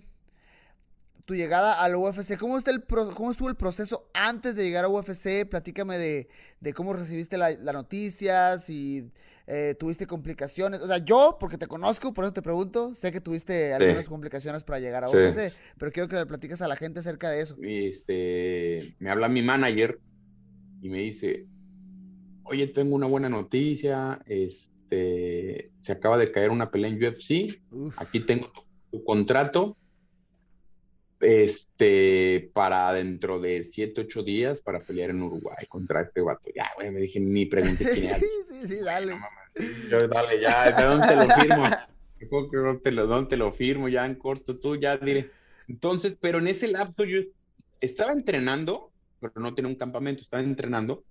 [1.26, 4.86] tu llegada al UFC, ¿cómo, está el pro- cómo estuvo el proceso antes de llegar
[4.86, 5.46] a UFC?
[5.50, 6.30] Platícame de,
[6.62, 9.12] de cómo recibiste la, la noticia, si
[9.48, 10.80] eh, tuviste complicaciones.
[10.80, 14.64] O sea, yo, porque te conozco, por eso te pregunto, sé que tuviste algunas complicaciones
[14.64, 15.18] para llegar a Sí.
[15.18, 17.58] UFC, pero quiero que le platicas a la gente acerca de eso.
[17.62, 20.00] Este, me habla mi manager
[20.82, 21.46] y me dice,
[22.44, 24.73] oye, tengo una buena noticia, este,
[25.80, 29.78] se acaba de caer una pelea en UFC, Uf, aquí tengo tu, tu contrato,
[31.24, 36.52] este, para dentro de 7, 8 días para pelear en Uruguay contra este vato.
[36.56, 38.20] Ya, güey, me dije, ni pregunté quién era.
[38.50, 39.16] sí, sí, dale.
[39.16, 39.20] No
[39.90, 41.64] yo, dale, ya, ¿de dónde te lo firmo?
[42.30, 43.88] ¿Cómo que ¿Dónde te lo, dónde te lo firmo?
[43.88, 45.30] Ya en corto, tú ya diré.
[45.68, 47.22] Entonces, pero en ese lapso yo
[47.82, 51.04] estaba entrenando, pero no tenía un campamento, estaba entrenando,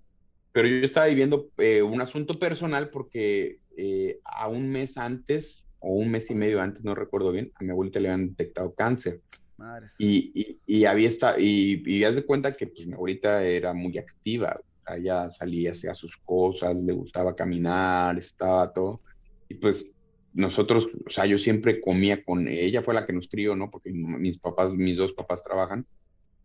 [0.52, 5.94] pero yo estaba viviendo eh, un asunto personal porque eh, a un mes antes, o
[5.94, 9.20] un mes y medio antes, no recuerdo bien, a mi abuelita le habían detectado cáncer.
[9.56, 9.96] Madres.
[9.98, 13.72] Y, y, y había esta, y, y haz de cuenta que pues mi abuelita era
[13.74, 14.60] muy activa,
[14.96, 19.00] ella salía, hacía sus cosas, le gustaba caminar, estaba todo.
[19.48, 19.86] Y pues
[20.34, 23.70] nosotros, o sea, yo siempre comía con ella, fue la que nos crió, ¿no?
[23.70, 25.86] Porque mi- mis papás, mis dos papás trabajan,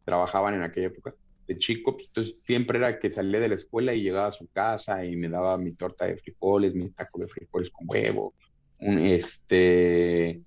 [0.05, 1.15] trabajaban en aquella época
[1.47, 4.47] de chico, pues entonces siempre era que salía de la escuela y llegaba a su
[4.49, 8.36] casa y me daba mi torta de frijoles, mi taco de frijoles con huevo,
[8.79, 10.43] un, este,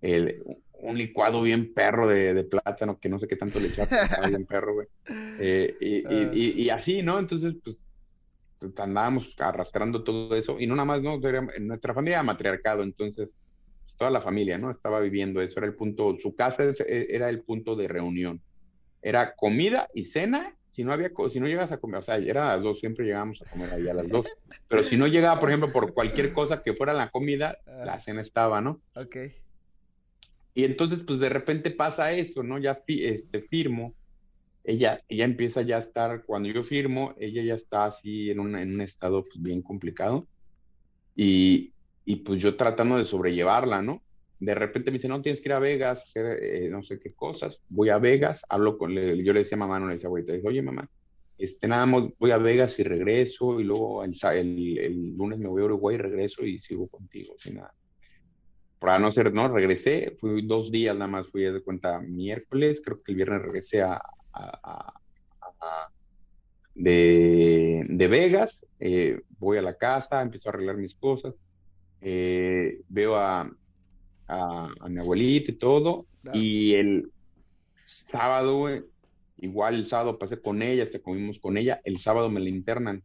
[0.00, 0.42] el-
[0.82, 3.90] un licuado bien perro de, de plátano, que no sé qué tanto le echaba,
[4.28, 4.88] bien perro, güey.
[5.42, 6.30] Eh, y, y- Ah.
[6.34, 7.18] y- y así, ¿no?
[7.18, 7.86] Entonces, pues,
[8.76, 11.14] andábamos arrastrando todo eso, y no nada más, ¿no?
[11.26, 13.28] Era- en nuestra familia era matriarcado, entonces,
[13.84, 14.70] pues, toda la familia, ¿no?
[14.70, 18.42] Estaba viviendo eso, era el punto, su casa e- era el punto de reunión.
[19.02, 22.44] Era comida y cena si no había, si no llegas a comer, o sea, era
[22.44, 24.26] a las dos, siempre llegábamos a comer ahí a las dos,
[24.68, 28.20] pero si no llegaba, por ejemplo, por cualquier cosa que fuera la comida, la cena
[28.20, 28.80] estaba, ¿no?
[28.94, 29.16] Ok.
[30.54, 32.58] Y entonces, pues de repente pasa eso, ¿no?
[32.58, 33.94] Ya este, firmo,
[34.62, 38.56] ella, ella empieza ya a estar, cuando yo firmo, ella ya está así en un,
[38.56, 40.28] en un estado pues, bien complicado,
[41.16, 41.72] y,
[42.04, 44.02] y pues yo tratando de sobrellevarla, ¿no?
[44.40, 47.10] De repente me dice, no, tienes que ir a Vegas, hacer eh, no sé qué
[47.10, 47.60] cosas.
[47.68, 50.32] Voy a Vegas, hablo con, le, yo le decía a mamá, no le decía abuelita,
[50.32, 50.88] le oye mamá,
[51.36, 55.66] este, nada más voy a Vegas y regreso, y luego el, lunes me voy a
[55.66, 57.74] Uruguay y regreso y sigo contigo, sin nada.
[58.78, 63.02] Para no ser, no, regresé, fui dos días nada más, fui de cuenta miércoles, creo
[63.02, 64.00] que el viernes regresé a,
[64.32, 64.94] a,
[66.74, 71.34] de, de, Vegas, eh, voy a la casa, empiezo a arreglar mis cosas,
[72.00, 73.50] eh, veo a,
[74.30, 76.06] a, mi abuelita y todo.
[76.32, 77.10] Y el
[77.84, 78.66] sábado,
[79.38, 83.02] igual el sábado pasé con ella, se comimos con ella, el sábado me la internan.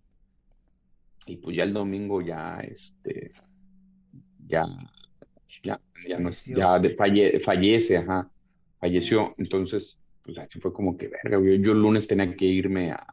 [1.25, 3.31] Y pues ya el domingo ya, este,
[4.47, 4.65] ya,
[5.63, 6.81] ya, ya no ya
[7.43, 8.29] fallece, ajá,
[8.79, 9.33] falleció.
[9.37, 13.07] Entonces, pues así fue como que, verga, yo, el lunes tenía que irme a,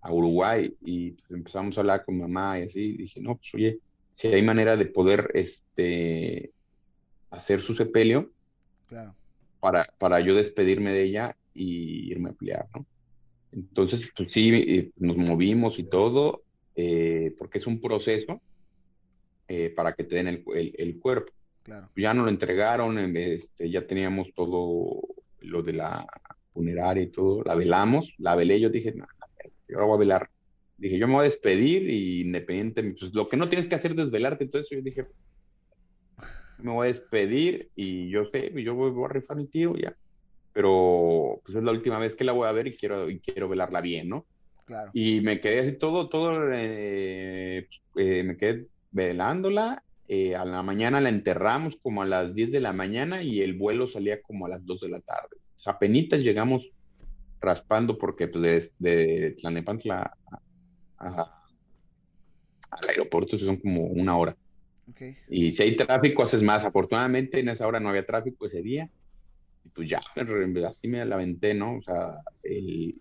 [0.00, 3.78] a Uruguay y pues, empezamos a hablar con mamá y así, dije, no, pues oye,
[4.12, 6.52] si hay manera de poder, este,
[7.34, 8.30] hacer su sepelio
[9.60, 12.86] para, para yo despedirme de ella y irme a pelear, ¿no?
[13.52, 16.42] Entonces, pues sí, eh, nos movimos y todo,
[16.74, 18.40] eh, porque es un proceso
[19.46, 20.44] eh, para que te den el,
[20.76, 21.32] el, cuerpo.
[21.62, 21.88] Claro.
[21.94, 25.02] Ya nos lo entregaron, este, ya teníamos todo
[25.40, 26.04] lo de la
[26.52, 29.06] funeraria y todo, la velamos, la velé, yo dije, no,
[29.68, 30.30] yo ahora voy a velar.
[30.76, 33.92] Dije, yo me voy a despedir y independiente, pues lo que no tienes que hacer
[33.92, 35.06] es desvelarte, entonces yo dije,
[36.58, 39.94] me voy a despedir y yo sé, yo voy, a rifar mi tío ya.
[40.52, 43.48] Pero pues es la última vez que la voy a ver y quiero, y quiero
[43.48, 44.26] velarla bien, ¿no?
[44.66, 44.90] Claro.
[44.94, 49.82] Y me quedé así todo, todo, eh, eh, me quedé velándola.
[50.06, 53.54] Eh, a la mañana la enterramos como a las 10 de la mañana y el
[53.54, 55.36] vuelo salía como a las 2 de la tarde.
[55.56, 56.70] O sea, apenas llegamos
[57.40, 60.16] raspando porque pues de, Tlanepantla
[60.98, 64.36] al aeropuerto son como una hora.
[65.28, 66.64] Y si hay tráfico, haces más.
[66.64, 68.90] Afortunadamente, en esa hora no había tráfico ese día.
[69.64, 70.00] Y pues ya,
[70.68, 71.76] así me la aventé, ¿no?
[71.76, 72.96] O sea, el,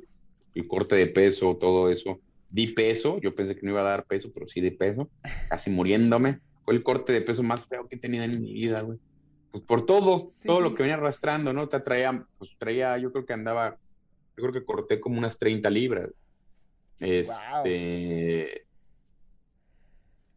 [0.68, 2.20] corte de peso, todo eso.
[2.50, 5.10] Di peso, yo pensé que no iba a dar peso, pero sí di peso,
[5.50, 6.40] casi muriéndome.
[6.64, 9.00] Fue el corte de peso más feo que he tenido en mi vida, güey.
[9.52, 11.68] Pues por todo, todo lo que venía arrastrando, ¿no?
[11.68, 13.78] Te traía, pues traía, yo creo que andaba,
[14.38, 16.10] yo creo que corté como unas 30 libras.
[17.00, 18.66] Este,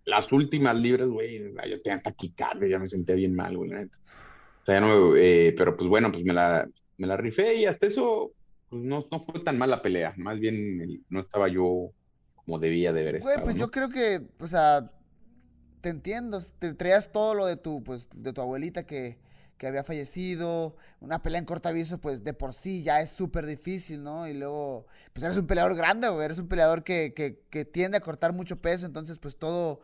[0.06, 3.70] las últimas libres, güey, yo tenía taquicardia, ya me sentía bien mal, güey.
[3.72, 6.66] O sea, no, eh, pero pues bueno, pues me la,
[6.96, 8.32] me la rifé y hasta eso
[8.68, 10.14] pues no, no fue tan mala pelea.
[10.16, 11.90] Más bien no estaba yo
[12.36, 14.90] como debía de haber Güey, pues yo creo que, o sea,
[15.80, 19.18] te entiendo, te traías todo lo de tu, pues, de tu abuelita que,
[19.58, 23.46] que había fallecido, una pelea en corto aviso, pues de por sí ya es súper
[23.46, 24.28] difícil, ¿no?
[24.28, 27.96] Y luego, pues eres un peleador grande, güey, eres un peleador que, que, que, tiende
[27.96, 29.80] a cortar mucho peso, entonces pues todo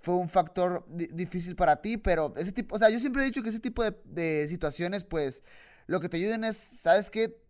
[0.00, 3.42] fue un factor difícil para ti, pero ese tipo, o sea, yo siempre he dicho
[3.42, 5.42] que ese tipo de, de situaciones, pues
[5.86, 7.43] lo que te ayuden es, ¿sabes qué?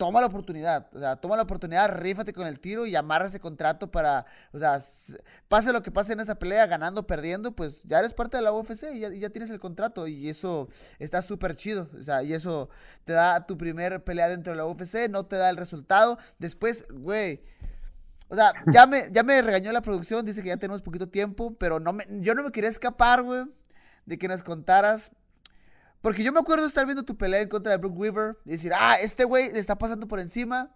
[0.00, 3.38] Toma la oportunidad, o sea, toma la oportunidad, rífate con el tiro y amarra ese
[3.38, 4.78] contrato para, o sea,
[5.46, 8.50] pase lo que pase en esa pelea, ganando, perdiendo, pues ya eres parte de la
[8.50, 12.70] UFC y ya, tienes el contrato y eso está súper chido, o sea, y eso
[13.04, 16.86] te da tu primer pelea dentro de la UFC, no te da el resultado, después,
[16.90, 17.42] güey,
[18.28, 21.54] o sea, ya me, ya me regañó la producción, dice que ya tenemos poquito tiempo,
[21.58, 23.44] pero no me, yo no me quería escapar, güey,
[24.06, 25.12] de que nos contaras
[26.00, 28.50] porque yo me acuerdo de estar viendo tu pelea en contra de Brook Weaver y
[28.50, 30.74] decir, ah, este güey le está pasando por encima.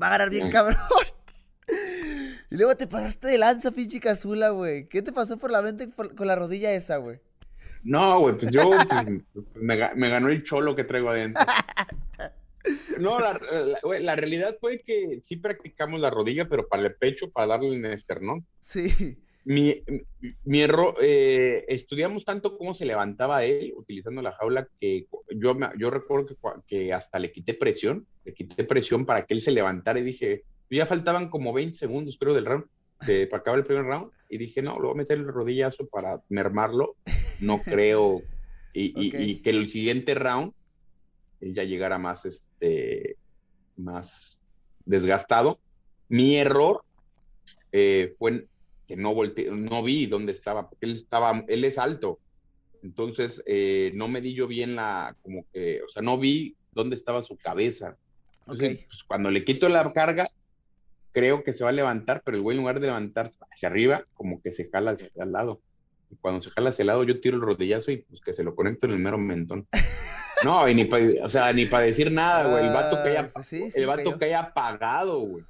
[0.00, 0.78] Va a ganar bien, cabrón.
[2.50, 4.88] y luego te pasaste de lanza, pinche Cazula, güey.
[4.88, 7.18] ¿Qué te pasó por la mente con la rodilla esa, güey?
[7.82, 8.70] No, güey, pues yo
[9.32, 11.44] pues, me, ganó el cholo que traigo adentro.
[12.98, 13.40] No, la,
[14.00, 17.84] la, realidad fue que sí practicamos la rodilla, pero para el pecho, para darle en
[17.84, 18.44] el esternón.
[18.60, 19.82] Sí mi,
[20.44, 25.88] mi error, eh, estudiamos tanto cómo se levantaba él utilizando la jaula que yo, yo
[25.88, 30.02] recuerdo que, hasta le quité presión, le quité presión para que él se levantara y
[30.02, 32.66] dije, ya faltaban como 20 segundos creo del round,
[32.98, 36.20] para acabar el primer round y dije, no, lo voy a meter el rodillazo para
[36.28, 36.96] mermarlo,
[37.40, 38.20] no creo,
[38.74, 40.52] y, que el siguiente round
[41.40, 43.16] ya llegara más, este,
[43.78, 44.42] más
[44.84, 45.58] desgastado.
[46.10, 46.82] Mi error
[47.72, 48.46] eh, fue
[48.88, 52.18] que no volteé, no vi dónde estaba, porque él estaba, él es alto.
[52.82, 56.96] Entonces, eh, no me di yo bien la, como que, o sea, no vi dónde
[56.96, 57.96] estaba su cabeza.
[58.40, 60.26] Entonces, pues, cuando le quito la carga,
[61.12, 64.04] creo que se va a levantar, pero el güey en lugar de levantar hacia arriba,
[64.14, 65.60] como que se jala hacia al lado.
[66.10, 68.42] Y cuando se jala hacia el lado, yo tiro el rodillazo y pues que se
[68.42, 69.66] lo conecto en el mero mentón.
[70.44, 72.66] No, y ni para, o sea, ni para decir nada, güey.
[72.66, 75.44] El vato que haya, Ah, pues sí, sí el vato que haya apagado, güey.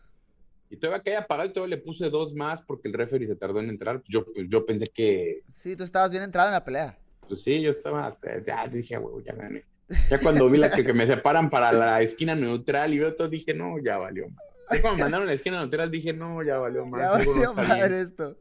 [0.71, 3.37] Y todavía que haya apagado y todavía le puse dos más porque el referee se
[3.37, 4.03] tardó en entrar.
[4.09, 6.99] Yo, yo pensé que, Sí, tú estabas bien entrado en la pelea.
[7.29, 9.65] pues sí, yo estaba, ya dije, güey, ya gané.
[10.11, 13.29] Ya cuando vi la que, que me separan para la esquina neutral y veo todo,
[13.29, 14.45] dije, no, ya valió más.
[14.71, 17.01] Ya cuando me mandaron a la esquina neutral, dije, no, ya valió más.
[17.19, 18.37] Ya no valió madre esto.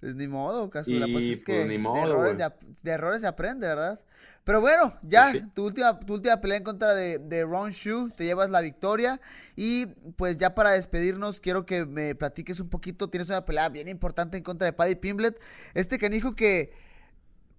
[0.00, 1.06] Pues ni modo, Casula.
[1.10, 2.48] Pues es pues, que ni de, modo, errores güey.
[2.48, 4.00] de, de errores se aprende, ¿verdad?
[4.44, 5.50] Pero bueno, ya, Pues sí.
[5.54, 9.20] tu, última, tu última pelea en contra de, de Ron Shu, te llevas la victoria.
[9.56, 13.10] Y pues ya para despedirnos, quiero que me platiques un poquito.
[13.10, 15.38] Tienes una pelea bien importante en contra de Paddy Pimblet.
[15.74, 16.72] Este canijo que,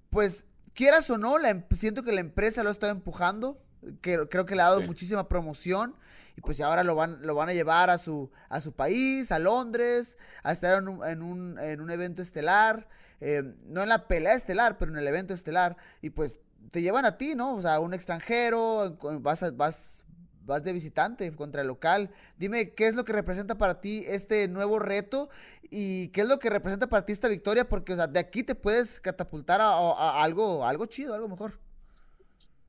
[0.09, 3.61] pues, quieras o no, la em- siento que la empresa lo ha estado empujando.
[4.01, 4.87] Que, creo que le ha dado Sí.
[4.87, 5.95] muchísima promoción.
[6.35, 9.39] Y pues ahora lo van, lo van a llevar a su, a su país, a
[9.39, 12.87] Londres, a estar en un, en un, en un evento estelar.
[13.21, 15.75] eh, no en la pelea estelar, pero en el evento estelar.
[16.01, 16.39] Y pues
[16.71, 17.55] te llevan a ti, ¿no?
[17.55, 20.05] O sea, un extranjero, vas, a- vas,
[20.45, 22.11] vas de visitante contra el local.
[22.37, 25.29] Dime, ¿qué es lo que representa para ti este nuevo reto?
[25.69, 27.67] ¿Y qué es lo que representa para ti esta victoria?
[27.67, 31.27] Porque, o sea, de aquí te puedes catapultar a, a- a algo, algo chido, algo
[31.27, 31.59] mejor.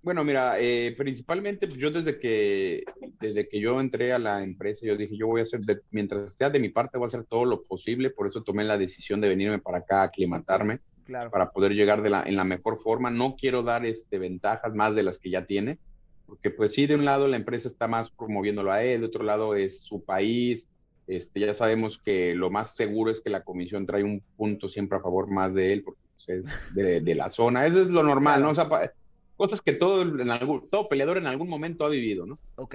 [0.03, 2.85] Bueno, mira, eh, principalmente pues, yo desde que,
[3.21, 6.31] desde que yo entré a la empresa, yo dije, yo voy a hacer, de- mientras
[6.33, 9.21] esté de mi parte, voy a hacer todo lo posible, por eso tomé la decisión
[9.21, 11.31] de venirme para acá a aclimatarme, Claro.
[11.31, 13.11] para poder llegar de la, en la mejor forma.
[13.11, 15.79] No quiero dar este, ventajas más de las que ya tiene,
[16.27, 19.23] porque pues sí, de un lado la empresa está más promoviéndolo a él, de otro
[19.25, 20.71] lado es su país.
[21.09, 24.97] Este, ya sabemos que lo más seguro es que la comisión trae un punto siempre
[24.97, 27.67] a favor más de él, porque pues, es de, de la zona.
[27.67, 28.45] Eso es lo normal, Claro.
[28.45, 28.51] ¿no?
[28.53, 28.93] O sea,
[29.41, 32.39] cosas que todo, en algún, todo peleador en algún momento ha vivido, ¿no?
[32.57, 32.75] Ok.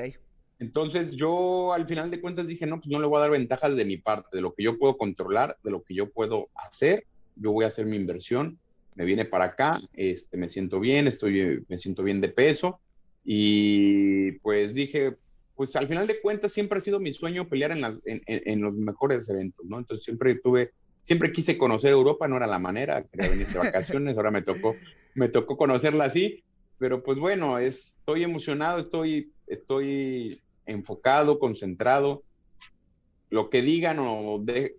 [0.58, 3.76] Entonces yo al final de cuentas dije, no, pues no le voy a dar ventajas
[3.76, 7.06] de mi parte, de lo que yo puedo controlar, de lo que yo puedo hacer,
[7.36, 8.58] yo voy a hacer mi inversión,
[8.96, 12.80] me viene para acá, este, me siento bien, estoy, me siento bien de peso
[13.24, 15.16] y pues dije,
[15.56, 18.42] pues al final de cuentas siempre ha sido mi sueño pelear en, las- en, en-
[18.46, 19.78] en los mejores eventos, ¿no?
[19.78, 20.72] Entonces siempre tuve,
[21.04, 24.76] siempre quise conocer Europa, no era la manera, quería venir de vacaciones, ahora me tocó,
[25.16, 26.44] me tocó conocerla así,
[26.78, 32.24] pero pues bueno, es- estoy emocionado, estoy, estoy enfocado, concentrado.
[33.30, 34.76] Lo que digan o de-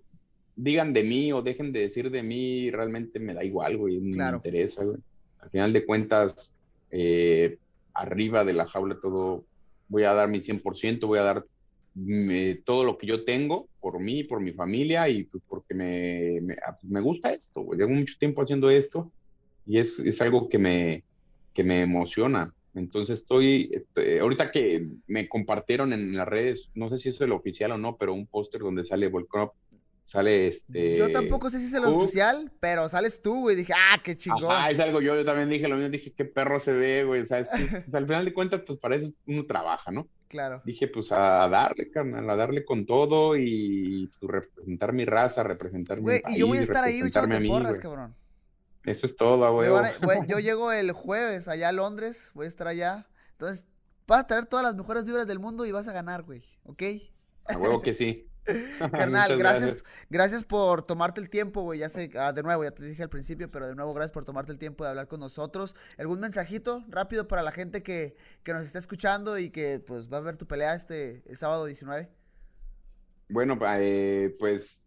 [0.55, 4.15] digan de mí o dejen de decir de mí, realmente me da igual, güey, no
[4.17, 4.41] Claro.
[4.43, 4.99] me interesa, güey.
[5.41, 6.55] Al final de cuentas,
[6.91, 7.59] eh,
[7.95, 9.45] arriba de la jaula todo,
[9.89, 11.45] voy a dar mi 100%, voy a dar
[12.67, 16.55] todo lo que yo tengo por mí, por mi familia y pues, porque me, me,
[16.67, 17.79] ah, pues, me gusta esto, güey.
[17.79, 19.11] Llevo mucho tiempo haciendo esto
[19.67, 21.05] y es, es algo que me,
[21.57, 22.53] que me emociona.
[22.75, 27.29] Entonces estoy, este, ahorita que me compartieron en las redes, no sé si eso es
[27.29, 29.49] el oficial o no, pero un póster donde sale Volcán,
[30.05, 30.95] sale este...
[30.95, 31.97] Yo tampoco sé si es el Cook.
[31.97, 33.57] oficial, pero sales tú, güey.
[33.57, 34.53] Dije, ah, qué chingón.
[34.53, 37.25] Ajá, es algo, yo, yo también dije lo mismo, dije, qué perro se ve, güey,
[37.25, 37.49] ¿sabes?
[37.49, 40.07] Pues, al final de cuentas, pues para eso uno trabaja, ¿no?
[40.29, 40.61] Claro.
[40.67, 45.97] Dije, pues a darle, carnal, a darle con todo y pues, representar mi raza, representar
[45.97, 47.81] mi Güey, y yo voy a país, estar ahí, güey, mí, porras, güey.
[47.81, 48.15] cabrón.
[48.87, 52.49] Eso es todo, van a- güey, yo llego el jueves allá a Londres, voy a
[52.49, 53.09] estar allá.
[53.33, 53.67] Entonces,
[54.07, 56.43] vas a traer todas las mejores vibras del mundo y vas a ganar, güey.
[56.65, 56.83] ¿Ok?
[57.47, 58.31] A huevo que sí.
[58.93, 59.77] Carnal, gracias,
[60.09, 61.81] gracias por tomarte el tiempo, güey.
[61.81, 64.25] Ya sé, ah, de nuevo, ya te dije al principio, pero de nuevo, gracias por
[64.25, 65.75] tomarte el tiempo de hablar con nosotros.
[65.99, 70.19] ¿Algún mensajito rápido para la gente que, que nos está escuchando y que pues va
[70.19, 72.09] a ver tu pelea este sábado 19?
[73.29, 74.87] Bueno, eh, pues,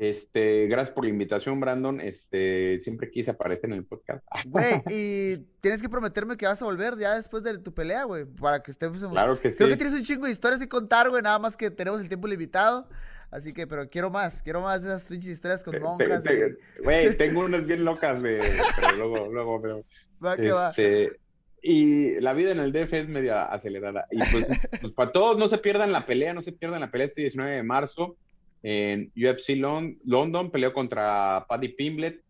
[0.00, 2.00] este, gracias por la invitación, Brandon.
[2.00, 4.24] Este, siempre quise aparecer en el podcast.
[4.46, 8.24] Güey, y tienes que prometerme que vas a volver ya después de tu pelea, güey,
[8.24, 9.04] para que estemos...
[9.04, 9.74] Claro que Creo sí.
[9.74, 12.26] que tienes un chingo de historias que contar, güey, nada más que tenemos el tiempo
[12.26, 12.88] limitado.
[13.30, 16.24] Así que, pero quiero más, quiero más de esas pinches historias con monjas.
[16.24, 18.38] y- Güey, tengo unas bien locas, de,
[18.76, 19.84] pero luego, luego, pero,
[20.24, 20.70] Va que va.
[20.70, 21.20] este,
[21.62, 24.06] y la vida en el DF es media acelerada.
[24.10, 24.46] Y pues,
[24.80, 27.54] pues, para todos, no se pierdan la pelea, no se pierdan la pelea este 19
[27.56, 28.16] de marzo
[28.62, 32.20] en UFC Lon- London, peleo contra Paddy Pimblet.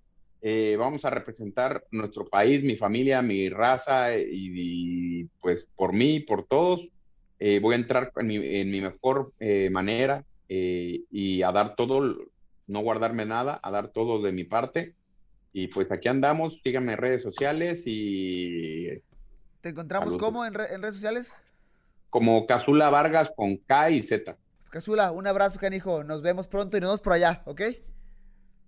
[0.43, 6.21] Eh, vamos a representar nuestro país, mi familia, mi raza y, y, pues por mí,
[6.21, 6.81] por todos.
[7.39, 11.75] Eh, voy a entrar en mi, en mi mejor eh, manera eh, y a dar
[11.77, 12.17] todo,
[12.67, 14.95] no guardarme nada, a dar todo de mi parte.
[15.53, 18.89] Y pues aquí andamos, síganme en redes sociales y
[19.61, 21.43] ¿Te encontramos cómo en, re- en redes sociales?
[22.09, 24.37] como Casula Vargas con K y Z.
[24.71, 26.05] Casula, un abrazo, canijo.
[26.05, 27.61] Nos vemos pronto y nos vemos por allá, ¿ok?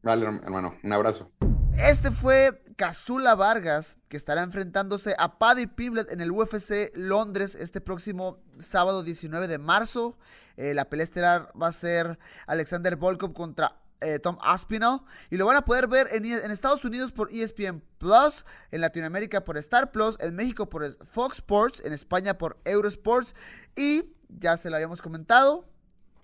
[0.02, 1.30] Vale, hermano, un abrazo.
[1.74, 7.80] Este fue Casula Vargas, que estará enfrentándose a Paddy Pimblett en el UFC Londres este
[7.80, 10.18] próximo sábado 19 de marzo.
[10.56, 15.02] Eh, la pelea estelar va a ser Alexander Volkov contra eh, Tom Aspinall.
[15.30, 19.44] Y lo van a poder ver en, en, Estados Unidos por ESPN Plus, en Latinoamérica
[19.44, 23.36] por Star Plus, en México por Fox Sports, en España por Eurosports.
[23.76, 25.71] Y ya se lo habíamos comentado,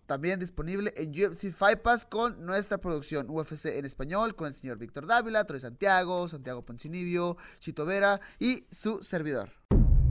[0.09, 4.79] también disponible en UFC Fight Pass con nuestra producción UFC en español, con el señor
[4.79, 9.51] Víctor Dávila, Troy Santiago, Santiago Poncinibio, Chito Vera y su servidor.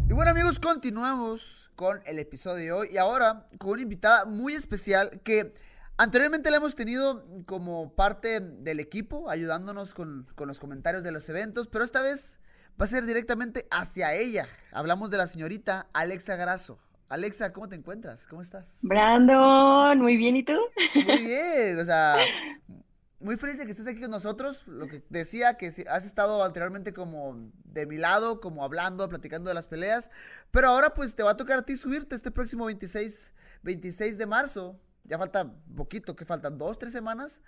[0.08, 4.54] Y bueno amigos, continuamos con el episodio de hoy y ahora con una invitada muy
[4.54, 5.56] especial que
[5.98, 11.28] anteriormente la hemos tenido como parte del equipo, ayudándonos con, con los comentarios de los
[11.28, 12.40] eventos, pero esta vez
[12.80, 14.48] va a ser directamente hacia ella.
[14.72, 16.78] Hablamos de la señorita Alexa Grasso.
[17.10, 18.28] Alexa, ¿cómo te encuentras?
[18.28, 18.80] ¿Cómo estás?
[18.82, 20.54] Brandon, muy bien, ¿y tú?
[20.94, 22.18] Muy bien, o sea,
[23.20, 24.68] muy feliz de que estés aquí con nosotros.
[24.68, 29.54] Lo que decía, que has estado anteriormente como de mi lado, como hablando, platicando de
[29.54, 30.12] las peleas,
[30.52, 33.34] pero ahora pues te va a tocar a ti subirte este próximo 26,
[33.64, 34.80] 26 de marzo.
[35.06, 37.42] Ya falta poquito, que faltan dos, tres semanas.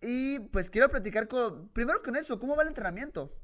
[0.00, 3.34] Y pues quiero platicar con, primero con eso, ¿cómo va el entrenamiento?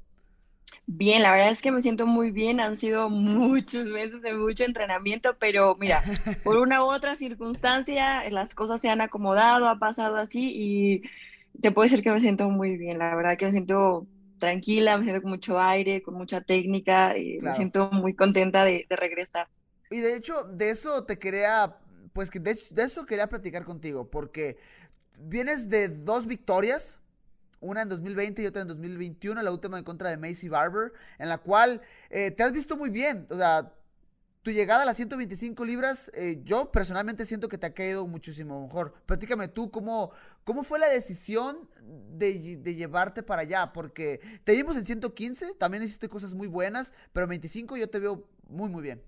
[0.85, 2.59] Bien, la verdad es que me siento muy bien.
[2.59, 6.01] Han sido muchos meses de mucho entrenamiento, pero mira,
[6.43, 11.01] por una u otra circunstancia, las cosas se han acomodado, ha pasado así y
[11.61, 12.99] te puedo decir que me siento muy bien.
[12.99, 14.07] La verdad que me siento
[14.39, 18.85] tranquila, me siento con mucho aire, con mucha técnica y me siento muy contenta de,
[18.89, 19.47] regresar.
[19.89, 21.77] Y de hecho, de eso te quería,
[22.13, 24.57] pues que de, de eso quería platicar contigo, porque
[25.17, 27.01] vienes de dos victorias
[27.59, 31.29] una en 2020 y otra en 2021, la última en contra de Macy Barber, en
[31.29, 33.27] la cual eh, te has visto muy bien.
[33.29, 33.73] O sea,
[34.47, 38.65] tu llegada a las 125 libras, eh, yo personalmente siento que te ha caído muchísimo
[38.65, 38.93] mejor.
[39.05, 40.11] Platícame tú, ¿cómo,
[40.45, 43.73] cómo fue la decisión de, de, llevarte para allá?
[43.73, 47.99] Porque te vimos en 115, también hiciste cosas muy buenas, pero en 25 yo te
[47.99, 49.03] veo muy, muy bien.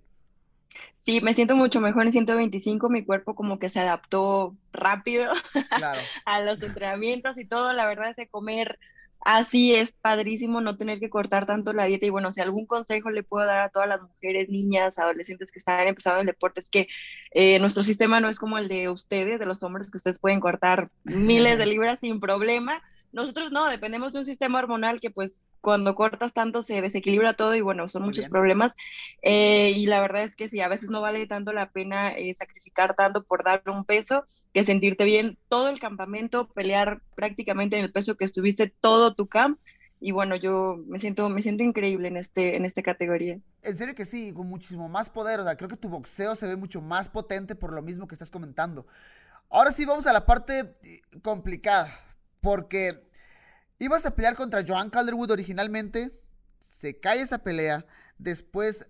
[0.96, 5.32] Sí, me siento mucho mejor en 125, mi cuerpo como que se adaptó rápido
[6.26, 8.80] a los entrenamientos y todo, la verdad es que comer
[9.22, 13.10] así es padrísimo no tener que cortar tanto la dieta y bueno, si algún consejo
[13.10, 16.70] le puedo dar a todas las mujeres, niñas, adolescentes que están empezando el deporte es
[16.70, 16.88] que
[17.32, 20.40] eh, nuestro sistema no es como el de ustedes, de los hombres, que ustedes pueden
[20.40, 22.82] cortar miles de libras sin problema
[23.12, 27.56] nosotros no, dependemos de un sistema hormonal que pues cuando cortas tanto se desequilibra todo
[27.56, 28.76] y bueno, son muchos problemas.
[29.22, 32.34] Eh, y la verdad es que sí, a veces no vale tanto la pena eh,
[32.36, 37.84] sacrificar tanto por darle un peso que sentirte bien todo el campamento, pelear prácticamente en
[37.84, 39.60] el peso que estuviste todo tu camp.
[40.02, 43.38] Y bueno, yo me siento, me siento increíble en este, en esta categoría.
[43.64, 45.42] En serio que sí, con muchísimo más poder.
[45.42, 48.16] O sea, creo que tu boxeo se ve mucho más potente por lo mismo que
[48.16, 48.86] estás comentando.
[49.50, 51.90] Ahora sí vamos a la parte eh, complicada.
[52.42, 53.10] Porque
[53.80, 56.20] ibas a pelear contra Joan Calderwood originalmente.
[56.60, 57.86] Se cae esa pelea.
[58.18, 58.88] Después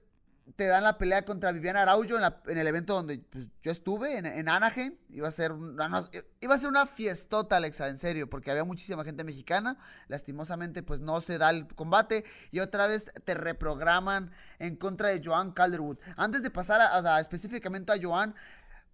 [0.55, 4.49] te dan la pelea contra Viviana Araujo en, el evento donde pues, yo estuve, en,
[4.49, 4.95] Anaheim.
[5.09, 6.09] Iba a, ser una,
[6.41, 9.77] iba a ser una fiestota, Alexa, en serio, porque había muchísima gente mexicana.
[10.07, 12.25] Lastimosamente, pues no se da el combate.
[12.51, 15.97] Y otra vez te reprograman en contra de Joan Calderwood.
[16.15, 18.35] Antes de pasar a, específicamente a Joan,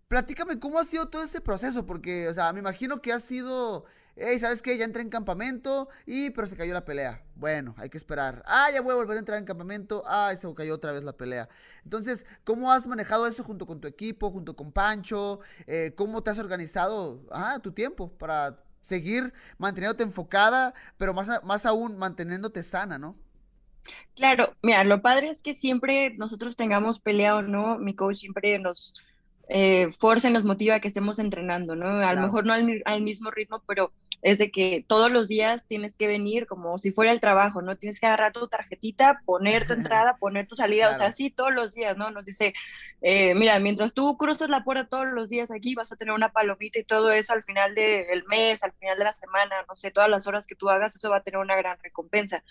[0.07, 3.85] platícame cómo ha sido todo ese proceso, porque, o sea, me imagino que ha sido
[4.15, 4.77] hey, ¿sabes qué?
[4.77, 7.23] Ya entré en campamento y pero se cayó la pelea.
[7.35, 8.43] Bueno, hay que esperar.
[8.47, 10.03] Ah, ya voy a volver a entrar en campamento.
[10.07, 11.49] Ah, se cayó otra vez la pelea.
[11.83, 15.39] Entonces, ¿cómo has manejado eso junto con tu equipo, junto con Pancho?
[15.67, 21.65] Eh, ¿Cómo te has organizado ah, tu tiempo para seguir manteniéndote enfocada, pero más, más
[21.65, 23.15] aún manteniéndote sana, ¿no?
[24.15, 28.59] Claro, mira, lo padre es que siempre nosotros tengamos pelea o no, mi coach siempre
[28.59, 28.95] nos,
[29.47, 31.99] eh, fuerza y nos motiva a que estemos entrenando, ¿no?
[31.99, 33.91] A lo mejor no al, al, mismo ritmo, pero
[34.25, 37.77] es de que todos los días tienes que venir como si fuera el trabajo, ¿no?
[37.77, 41.53] Tienes que agarrar tu tarjetita, poner tu entrada, poner tu salida, o sea, sí, todos
[41.53, 42.09] los días, ¿no?
[42.09, 42.55] Nos dice,
[43.01, 46.29] eh, mira, mientras tú cruzas la puerta todos los días aquí, vas a tener una
[46.29, 49.91] palomita y todo eso al final del mes, al final de la semana, no sé,
[49.91, 52.43] todas las horas que tú hagas, eso va a tener una gran recompensa.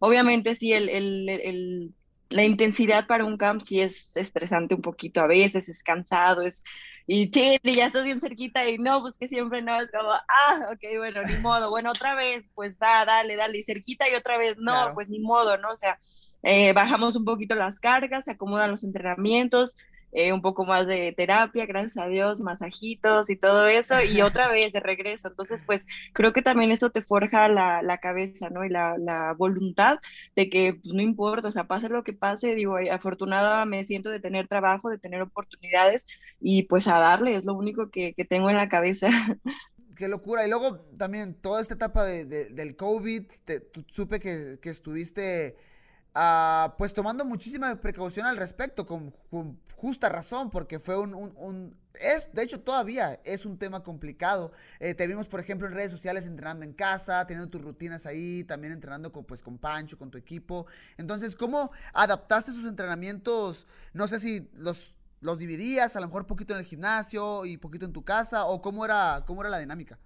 [0.00, 1.94] Obviamente, sí, el, el, el
[2.28, 6.64] la intensidad para un camp sí es estresante un poquito a veces, es cansado, es
[7.06, 10.68] y chile, ya estás bien cerquita y no, pues que siempre no, es como, ah,
[10.72, 14.38] ok, bueno, ni modo, bueno, otra vez, pues da, dale, dale, y cerquita y otra
[14.38, 15.70] vez, no, pues ni modo, ¿no?
[15.70, 15.98] O sea,
[16.42, 19.76] eh, bajamos un poquito las cargas, se acomodan los entrenamientos,
[20.12, 24.48] eh, un poco más de terapia, gracias a Dios, masajitos y todo eso, y otra
[24.48, 25.28] vez de regreso.
[25.28, 28.64] Entonces, pues creo que también eso te forja la, la cabeza, ¿no?
[28.64, 29.98] Y la, la, voluntad
[30.36, 33.84] de que pues, no importa, o sea, pase lo que pase, digo, eh, afortunada me
[33.84, 36.06] siento de tener trabajo, de tener oportunidades
[36.40, 39.08] y pues a darle, es lo único que, que tengo en la cabeza.
[39.96, 40.46] qué locura.
[40.46, 43.22] Y luego también toda esta etapa de, del COVID,
[43.88, 45.56] supe que, que estuviste
[46.14, 49.14] Ah, pues tomando muchísima precaución al respecto, con,
[49.76, 54.52] justa razón, porque fue un, es, de hecho todavía es un tema complicado.
[54.78, 58.44] Eh, te vimos, por ejemplo, en redes sociales entrenando en casa, teniendo tus rutinas ahí,
[58.44, 60.66] también entrenando con, pues, con Pancho, con tu equipo.
[60.98, 63.66] Entonces, ¿cómo adaptaste sus entrenamientos?
[63.94, 67.86] No sé si los, los dividías, a lo mejor poquito en el gimnasio y poquito
[67.86, 69.98] en tu casa, o cómo era, cómo era la dinámica.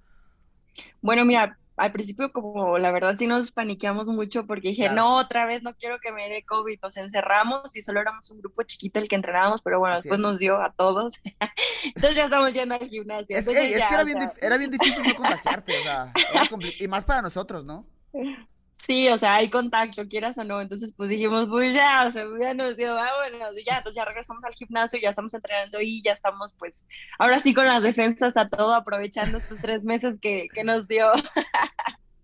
[1.01, 5.45] Bueno, mira, al principio como la verdad sí nos paniqueamos mucho porque dije, no, otra
[5.45, 8.99] vez no quiero que me dé COVID, nos encerramos y solo éramos un grupo chiquito
[8.99, 11.21] el que entrenábamos, pero bueno, después nos dio a todos.
[11.85, 13.37] Entonces ya estamos yendo al gimnasio.
[13.37, 16.13] Es, que era bien, era bien difícil no contagiarte, o sea,
[16.81, 17.87] y más para nosotros, ¿no?
[18.87, 20.61] Sí, o sea, hay contacto, quieras o no.
[20.61, 24.05] Entonces, pues dijimos, pues ya, o sea, ya nos dio, vámonos, y ya, entonces ya
[24.05, 26.87] regresamos al gimnasio, ya estamos entrenando y ya estamos, pues,
[27.19, 31.11] ahora sí con las defensas a todo, aprovechando estos tres meses que, que nos dio.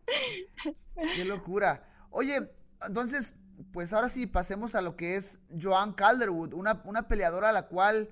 [1.17, 1.85] Qué locura.
[2.11, 2.49] Oye,
[2.87, 3.35] entonces,
[3.73, 7.67] pues ahora sí, pasemos a lo que es Joan Calderwood, una, una peleadora a la
[7.67, 8.09] cual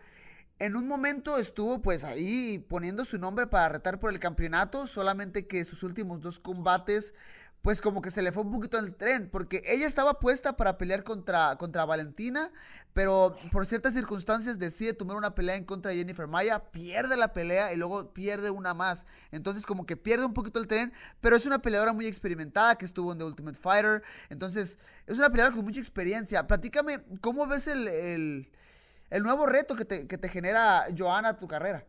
[0.59, 5.47] en un momento estuvo pues ahí poniendo su nombre para retar por el campeonato, solamente
[5.47, 7.15] que sus últimos dos combates
[7.63, 10.79] pues como que se le fue un poquito el tren, porque ella estaba puesta para
[10.79, 12.51] pelear contra, contra Valentina,
[12.95, 17.33] pero por ciertas circunstancias decide tomar una pelea en contra de Jennifer Maya, pierde la
[17.33, 19.07] pelea y luego pierde una más.
[19.31, 22.87] Entonces como que pierde un poquito el tren, pero es una peleadora muy experimentada que
[22.87, 26.47] estuvo en The Ultimate Fighter, entonces es una peleadora con mucha experiencia.
[26.47, 31.85] Platícame, ¿cómo ves el, el, nuevo reto que te, que te genera Joana tu carrera?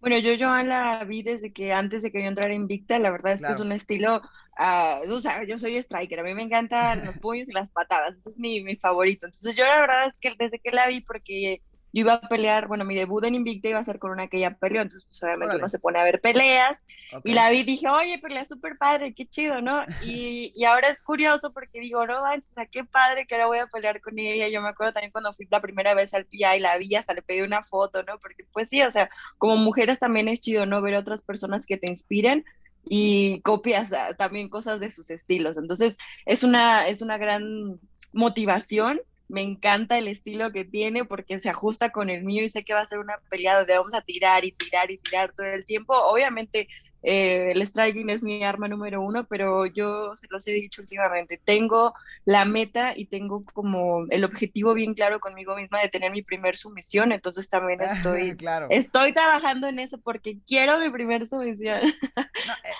[0.00, 3.32] Bueno, yo Joan la vi desde que antes de que yo entrara Invicta, la verdad
[3.32, 4.22] es que es un estilo
[4.58, 5.06] Uh,
[5.46, 8.62] yo soy striker, a mí me encantan los puños y las patadas, ese es mi,
[8.62, 9.26] mi, favorito.
[9.26, 12.68] Entonces yo la verdad es que desde que la vi, porque yo iba a pelear,
[12.68, 15.22] bueno, mi debut en Invicta iba a ser con una que ya peleó, entonces pues
[15.22, 16.84] obviamente uno se pone a ver peleas,
[17.24, 19.82] y la vi y dije, oye, pelea súper padre, qué chido, ¿no?
[20.04, 23.58] Y, y ahora es curioso porque digo, no manches, o qué padre que ahora voy
[23.58, 26.60] a pelear con ella, yo me acuerdo también cuando fui la primera vez al PI,
[26.60, 28.18] la vi, hasta le pedí una foto, ¿no?
[28.18, 30.82] Porque pues sí, o sea, como mujeres también es chido, ¿no?
[30.82, 32.44] Ver otras personas que te inspiren,
[32.84, 35.56] y copias ah, también cosas de sus estilos.
[35.56, 37.80] Entonces, es una, es una gran
[38.12, 39.00] motivación.
[39.28, 42.74] Me encanta el estilo que tiene porque se ajusta con el mío y sé que
[42.74, 45.64] va a ser una pelea donde vamos a tirar y tirar y tirar todo el
[45.64, 45.94] tiempo.
[45.94, 46.68] Obviamente,
[47.02, 51.40] eh, el striking es mi arma número uno, pero yo se los he dicho últimamente,
[51.42, 51.94] tengo
[52.24, 56.56] la meta y tengo como el objetivo bien claro conmigo misma de tener mi primer
[56.56, 58.36] sumisión, entonces también estoy,
[58.68, 61.80] estoy trabajando en eso porque quiero mi primer sumisión.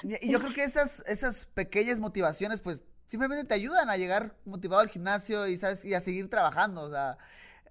[0.05, 4.35] Eh, y yo creo que esas, esas pequeñas motivaciones pues simplemente te ayudan a llegar
[4.45, 5.85] motivado al gimnasio y, ¿sabes?
[5.85, 7.19] y a seguir trabajando, o sea,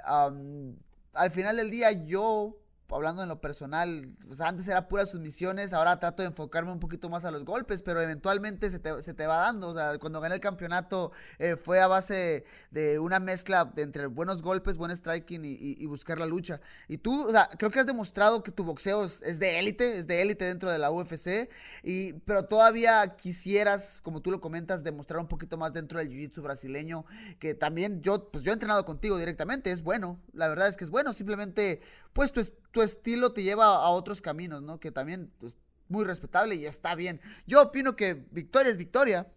[0.04, 2.58] al final del día yo
[2.92, 4.06] hablando en lo personal,
[4.40, 8.02] antes era puras sumisiones, ahora trato de enfocarme un poquito más a los golpes, pero
[8.02, 9.70] eventualmente se te, se te va dando.
[9.70, 14.42] O sea, cuando gané el campeonato eh, fue a base de una mezcla entre buenos
[14.42, 16.62] golpes, buen striking y, buscar la lucha.
[16.88, 20.06] Y tú, o sea, creo que has demostrado que tu boxeo es, de élite, es
[20.06, 21.50] de élite dentro de la UFC,
[21.84, 26.42] y, pero todavía quisieras, como tú lo comentas, demostrar un poquito más dentro del jiu-jitsu
[26.44, 27.06] brasileño,
[27.40, 30.84] que también yo, pues yo he entrenado contigo directamente, es bueno, la verdad es que
[30.84, 31.82] es bueno, simplemente,
[32.14, 34.80] pues tu, tu estilo te lleva a otros caminos, ¿no?
[34.80, 35.58] Que también es pues,
[35.88, 37.20] muy respetable y está bien.
[37.48, 39.28] Yo opino que victoria es victoria,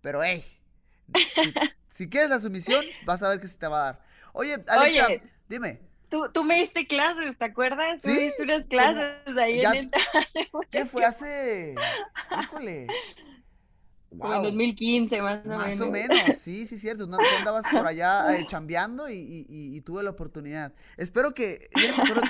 [0.00, 0.44] pero hey,
[1.88, 4.04] si, quieres la sumisión, vas a ver que se te va a dar.
[4.32, 5.08] Oye, Alexa,
[5.48, 5.80] dime.
[6.08, 8.00] Tú, tú, me diste clases, ¿te acuerdas?
[8.00, 8.14] ¿Sí?
[8.14, 9.90] Tú diste unas clases ahí en el...
[10.70, 11.74] ¿Qué fue hace?
[12.42, 12.86] Híjole.
[14.10, 15.58] Como en 2015, más o menos.
[15.58, 17.06] Más o menos, sí, sí, cierto.
[17.06, 20.72] tú andabas por allá eh, chambeando y, tuve la oportunidad.
[20.96, 21.68] Espero que,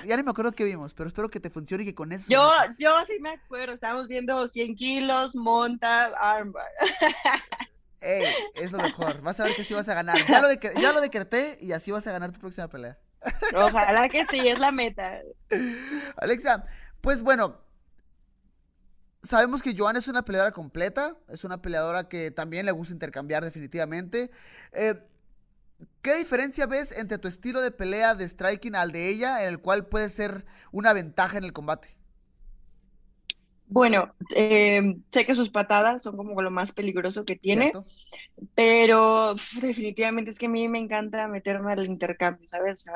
[0.04, 2.26] ya ni, me acuerdo, qué vimos, pero espero que te funcione y que con eso.
[2.28, 6.66] Yo, yo sí me acuerdo, estábamos viendo 100 kilos, monta, armbar.
[8.00, 8.24] Ey,
[8.54, 10.18] es lo mejor, vas a ver que sí vas a ganar.
[10.28, 10.48] Ya lo,
[10.80, 12.98] ya lo decreté y así vas a ganar tu próxima pelea.
[13.54, 15.20] Ojalá que sí, es la meta.
[16.16, 16.64] Alexa,
[17.00, 17.60] pues bueno,
[19.26, 23.44] sabemos que Joan es una peleadora completa, es una peleadora que también le gusta intercambiar
[23.44, 24.30] definitivamente.
[24.72, 24.94] Eh,
[26.00, 29.58] ¿Qué diferencia ves entre tu estilo de pelea de striking al de ella, en el
[29.58, 31.88] cual puede ser una ventaja en el combate?
[33.68, 37.72] Bueno, eh, sé que sus patadas son como lo más peligroso que tiene,
[38.54, 42.86] pero definitivamente es que a mí me encanta meterme al intercambio, ¿sabes?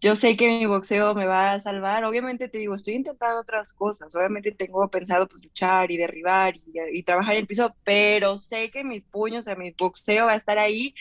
[0.00, 2.04] Yo sé que mi boxeo me va a salvar.
[2.04, 4.14] Obviamente te digo, estoy intentando otras cosas.
[4.14, 8.82] Obviamente tengo pensado pues, luchar y derribar y, trabajar en el piso, pero sé que
[8.82, 10.94] mis puños, o sea, mi boxeo va a estar ahí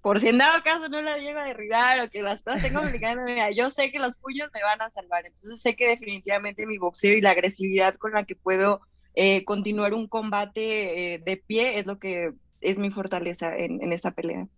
[0.00, 2.80] por si en dado caso no la llego a derribar o que las cosas tengo
[2.80, 3.20] complicado,
[3.54, 5.26] yo sé que los puños me van a salvar.
[5.26, 8.80] Entonces sé que definitivamente mi boxeo y la agresividad con la que puedo
[9.14, 12.32] eh, continuar un combate eh, de pie es lo que
[12.62, 14.48] es mi fortaleza en, en esa pelea.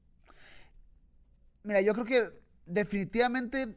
[1.64, 3.76] Mira, yo creo que definitivamente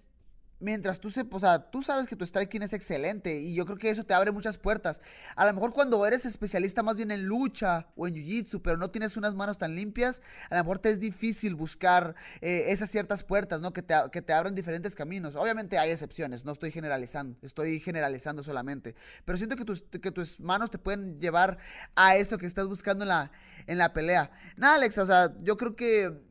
[0.66, 3.78] mientras tú se, o sea, tú sabes que tu striking es excelente y yo creo
[3.78, 5.00] que eso te abre muchas puertas.
[5.36, 8.90] A lo mejor cuando eres especialista más bien en lucha o en jiu-jitsu, pero no
[8.90, 13.24] tienes unas manos tan limpias, a lo mejor te es difícil buscar eh, esas ciertas
[13.24, 13.74] puertas, ¿no?
[13.74, 15.36] Que te, que te abran diferentes caminos.
[15.36, 20.40] Obviamente hay excepciones, no estoy generalizando, estoy generalizando solamente, pero siento que tus, que tus
[20.40, 21.60] manos te pueden llevar
[21.96, 23.32] a eso que estás buscando en la,
[23.68, 24.32] en la pelea.
[24.58, 26.26] Nada, Alexa, o sea, yo creo que...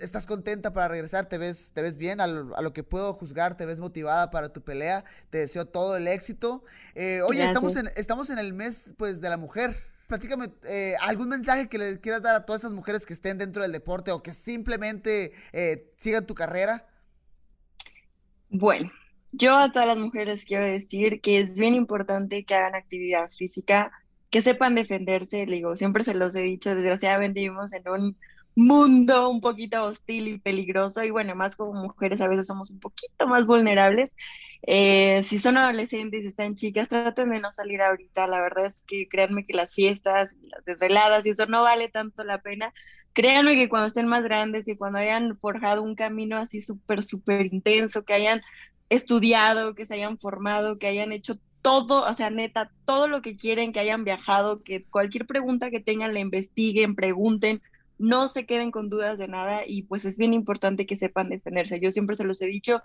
[0.00, 3.66] Estás contenta para regresar, te ves, te ves bien, a lo, que puedo juzgar, te
[3.66, 6.64] ves motivada para tu pelea, te deseo todo el éxito.
[6.94, 9.74] Eh, oye, estamos en, estamos en el mes pues de la mujer.
[10.06, 13.62] Platícame eh, algún mensaje que le quieras dar a todas esas mujeres que estén dentro
[13.62, 16.86] del deporte o que simplemente eh, sigan tu carrera.
[18.48, 18.90] Bueno,
[19.32, 23.92] yo a todas las mujeres quiero decir que es bien importante que hagan actividad física,
[24.30, 28.16] que sepan defenderse, le digo, siempre se los he dicho, desgraciadamente vivimos en un
[28.58, 32.80] mundo un poquito hostil y peligroso y bueno, más como mujeres a veces somos un
[32.80, 34.16] poquito más vulnerables.
[34.62, 38.26] Eh, si son adolescentes y están chicas, traten de no salir ahorita.
[38.26, 42.24] La verdad es que créanme que las fiestas las desveladas y eso no vale tanto
[42.24, 42.72] la pena.
[43.12, 47.46] Créanme que cuando estén más grandes y cuando hayan forjado un camino así súper, súper
[47.46, 48.42] intenso, que hayan
[48.88, 53.36] estudiado, que se hayan formado, que hayan hecho todo, o sea, neta, todo lo que
[53.36, 57.62] quieren, que hayan viajado, que cualquier pregunta que tengan la investiguen, pregunten,
[57.98, 61.80] no se queden con dudas de nada y pues es bien importante que sepan defenderse.
[61.80, 62.82] Yo siempre se los he dicho,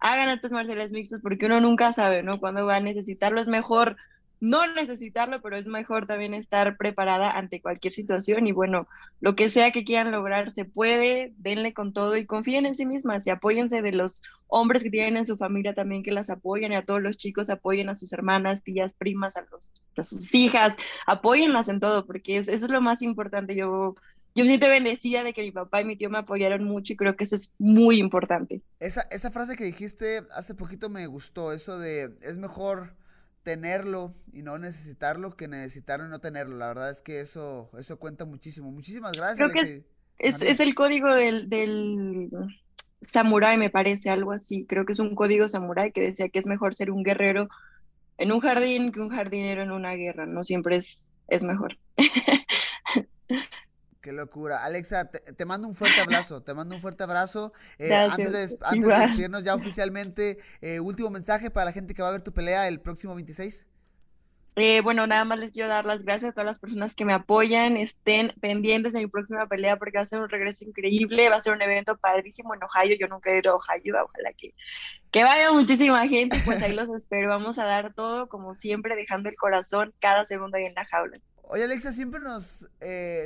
[0.00, 2.38] hagan artes marciales mixtas porque uno nunca sabe, ¿no?
[2.40, 3.40] Cuándo va a necesitarlo.
[3.40, 3.96] Es mejor
[4.40, 8.86] no necesitarlo, pero es mejor también estar preparada ante cualquier situación y bueno,
[9.20, 12.84] lo que sea que quieran lograr se puede, denle con todo y confíen en sí
[12.84, 16.72] mismas y apóyense de los hombres que tienen en su familia también que las apoyen
[16.72, 20.34] y a todos los chicos apoyen a sus hermanas, tías, primas, a, los, a sus
[20.34, 23.54] hijas, apóyenlas en todo porque eso es lo más importante.
[23.54, 23.94] Yo
[24.36, 26.96] yo me siento bendecida de que mi papá y mi tío me apoyaron mucho y
[26.96, 28.62] creo que eso es muy importante.
[28.78, 32.94] Esa, esa frase que dijiste hace poquito me gustó, eso de es mejor
[33.42, 36.56] tenerlo y no necesitarlo que necesitarlo y no tenerlo.
[36.58, 38.70] La verdad es que eso, eso cuenta muchísimo.
[38.70, 39.50] Muchísimas gracias.
[39.50, 39.84] Creo que
[40.18, 42.28] es, es, el código del, del
[43.02, 44.66] samurái, me parece, algo así.
[44.66, 47.48] Creo que es un código samurái que decía que es mejor ser un guerrero
[48.18, 50.26] en un jardín que un jardinero en una guerra.
[50.26, 51.78] No siempre es, es mejor.
[54.06, 54.62] Qué locura.
[54.62, 57.52] Alexa, te, mando un fuerte abrazo, te mando un fuerte abrazo.
[57.78, 62.02] Eh, antes de, antes de despedirnos ya oficialmente, eh, último mensaje para la gente que
[62.02, 63.66] va a ver tu pelea el próximo 26.
[64.54, 67.14] Eh, bueno, nada más les quiero dar las gracias a todas las personas que me
[67.14, 71.36] apoyan, estén pendientes de mi próxima pelea porque va a ser un regreso increíble, va
[71.36, 74.54] a ser un evento padrísimo en Ohio, yo nunca he ido a Ohio, ojalá que,
[75.10, 79.28] que vaya muchísima gente, pues ahí los espero, vamos a dar todo como siempre, dejando
[79.28, 81.18] el corazón cada segundo ahí en la jaula.
[81.48, 82.68] Oye Alexa, siempre nos,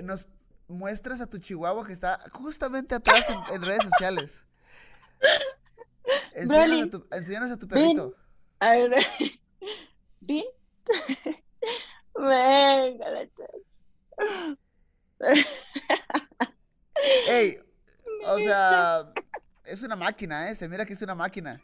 [0.03, 0.27] nos
[0.71, 4.47] muestras a tu chihuahua que está justamente atrás en, redes sociales.
[6.35, 8.15] Enséñanos a, tu, enséñanos a tu perrito.
[8.61, 8.91] A ver,
[10.21, 10.45] ¿Bien?
[12.15, 13.29] Venga,
[17.29, 17.57] Ey,
[18.27, 19.09] o sea,
[19.65, 20.55] es una máquina, ¿eh?
[20.55, 21.63] Se mira que es una máquina.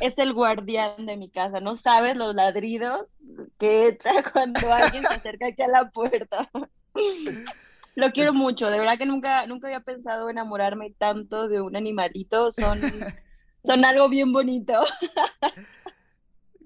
[0.00, 1.60] es el guardián de mi casa.
[1.60, 3.16] No sabes los ladridos
[3.60, 6.50] que echa cuando alguien se acerca aquí a la puerta.
[7.94, 12.52] Lo quiero mucho, de verdad que nunca, nunca había pensado enamorarme tanto de un animalito.
[12.52, 12.80] Son,
[13.64, 14.80] son algo bien bonito.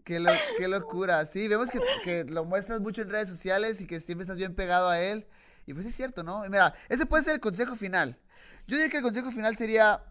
[0.04, 0.24] Qué,
[0.56, 1.26] qué locura.
[1.26, 4.54] Sí, vemos que, que, lo muestras mucho en redes sociales y que siempre estás bien
[4.54, 5.26] pegado a él.
[5.66, 6.42] Y pues es cierto, ¿no?
[6.48, 8.18] mira, ese puede ser el consejo final.
[8.66, 10.04] Yo diría que el consejo final sería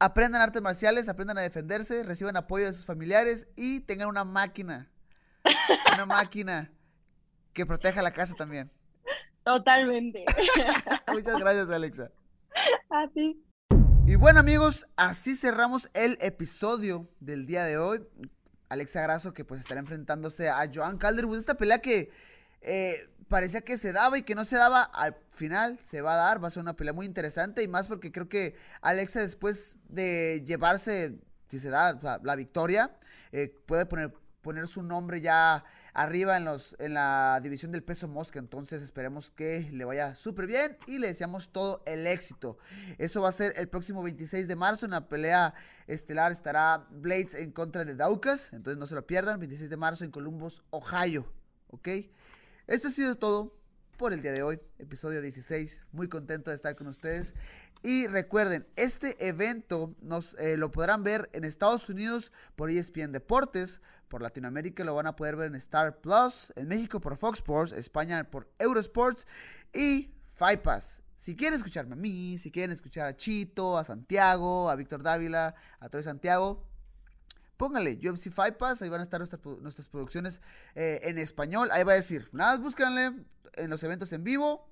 [0.00, 4.90] aprendan artes marciales, aprendan a defenderse, reciban apoyo de sus familiares y tengan una máquina.
[5.94, 6.70] Una máquina
[7.52, 8.70] que proteja la casa también.
[9.44, 10.24] Totalmente.
[11.12, 12.10] Muchas gracias, Alexa.
[12.90, 13.42] A ti.
[14.06, 18.00] Y bueno, amigos, así cerramos el episodio del día de hoy.
[18.68, 21.38] Alexa Grasso que pues estará enfrentándose a Joan Calderwood.
[21.38, 22.10] Esta pelea que
[22.60, 26.16] eh, parecía que se daba y que no se daba, al final se va a
[26.16, 29.78] dar, va a ser una pelea muy interesante y más porque creo que Alexa después
[29.88, 31.18] de llevarse,
[31.48, 32.96] si se da la victoria,
[33.32, 34.12] eh, puede poner,
[34.42, 39.30] poner su nombre ya arriba en, los, en la división del peso mosca, entonces esperemos
[39.30, 42.58] que le vaya súper bien y le deseamos todo el éxito.
[42.98, 45.54] Eso va a ser el próximo 26 de marzo, en la pelea
[45.86, 50.04] estelar estará Blades en contra de Daukas, entonces no se lo pierdan, 26 de marzo
[50.04, 51.30] en Columbus, Ohio,
[51.68, 51.88] ¿ok?
[52.66, 53.60] Esto ha sido todo
[54.00, 55.84] por el día de hoy, episodio 16.
[55.92, 57.34] Muy contento de estar con ustedes.
[57.82, 63.80] Y recuerden, este evento nos eh, lo podrán ver en Estados Unidos por ESPN Deportes,
[64.08, 67.72] por Latinoamérica lo van a poder ver en Star Plus, en México por Fox Sports,
[67.72, 69.26] España por Eurosports
[69.72, 71.02] y Fight Pass.
[71.16, 75.54] Si quieren escucharme a mí, si quieren escuchar a Chito, a Santiago, a Víctor Dávila,
[75.78, 76.66] a Troy Santiago,
[77.56, 80.42] pónganle UFC Fight Pass, ahí van a estar nuestras, nuestras producciones
[80.74, 81.70] eh, en español.
[81.72, 83.12] Ahí va a decir, nada, búscanle
[83.54, 84.69] en los eventos en vivo,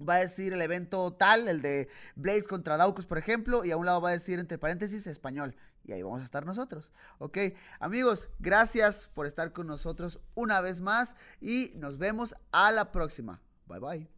[0.00, 3.76] va a decir el evento tal, el de Blaze contra Daukus, por ejemplo, y a
[3.76, 5.56] un lado va a decir entre paréntesis español.
[5.84, 6.92] Y ahí vamos a estar nosotros.
[7.18, 7.38] Ok,
[7.78, 13.40] amigos, gracias por estar con nosotros una vez más y nos vemos a la próxima.
[13.66, 14.08] Bye bye.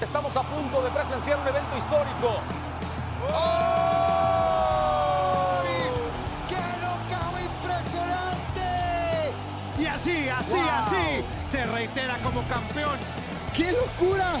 [0.00, 2.40] Estamos a punto de presenciar un evento histórico.
[6.48, 8.70] ¡Qué knockout impresionante!
[9.78, 10.68] Y así, así, Wow.
[10.68, 12.98] así, se reitera como campeón.
[13.54, 14.40] ¡Qué locura!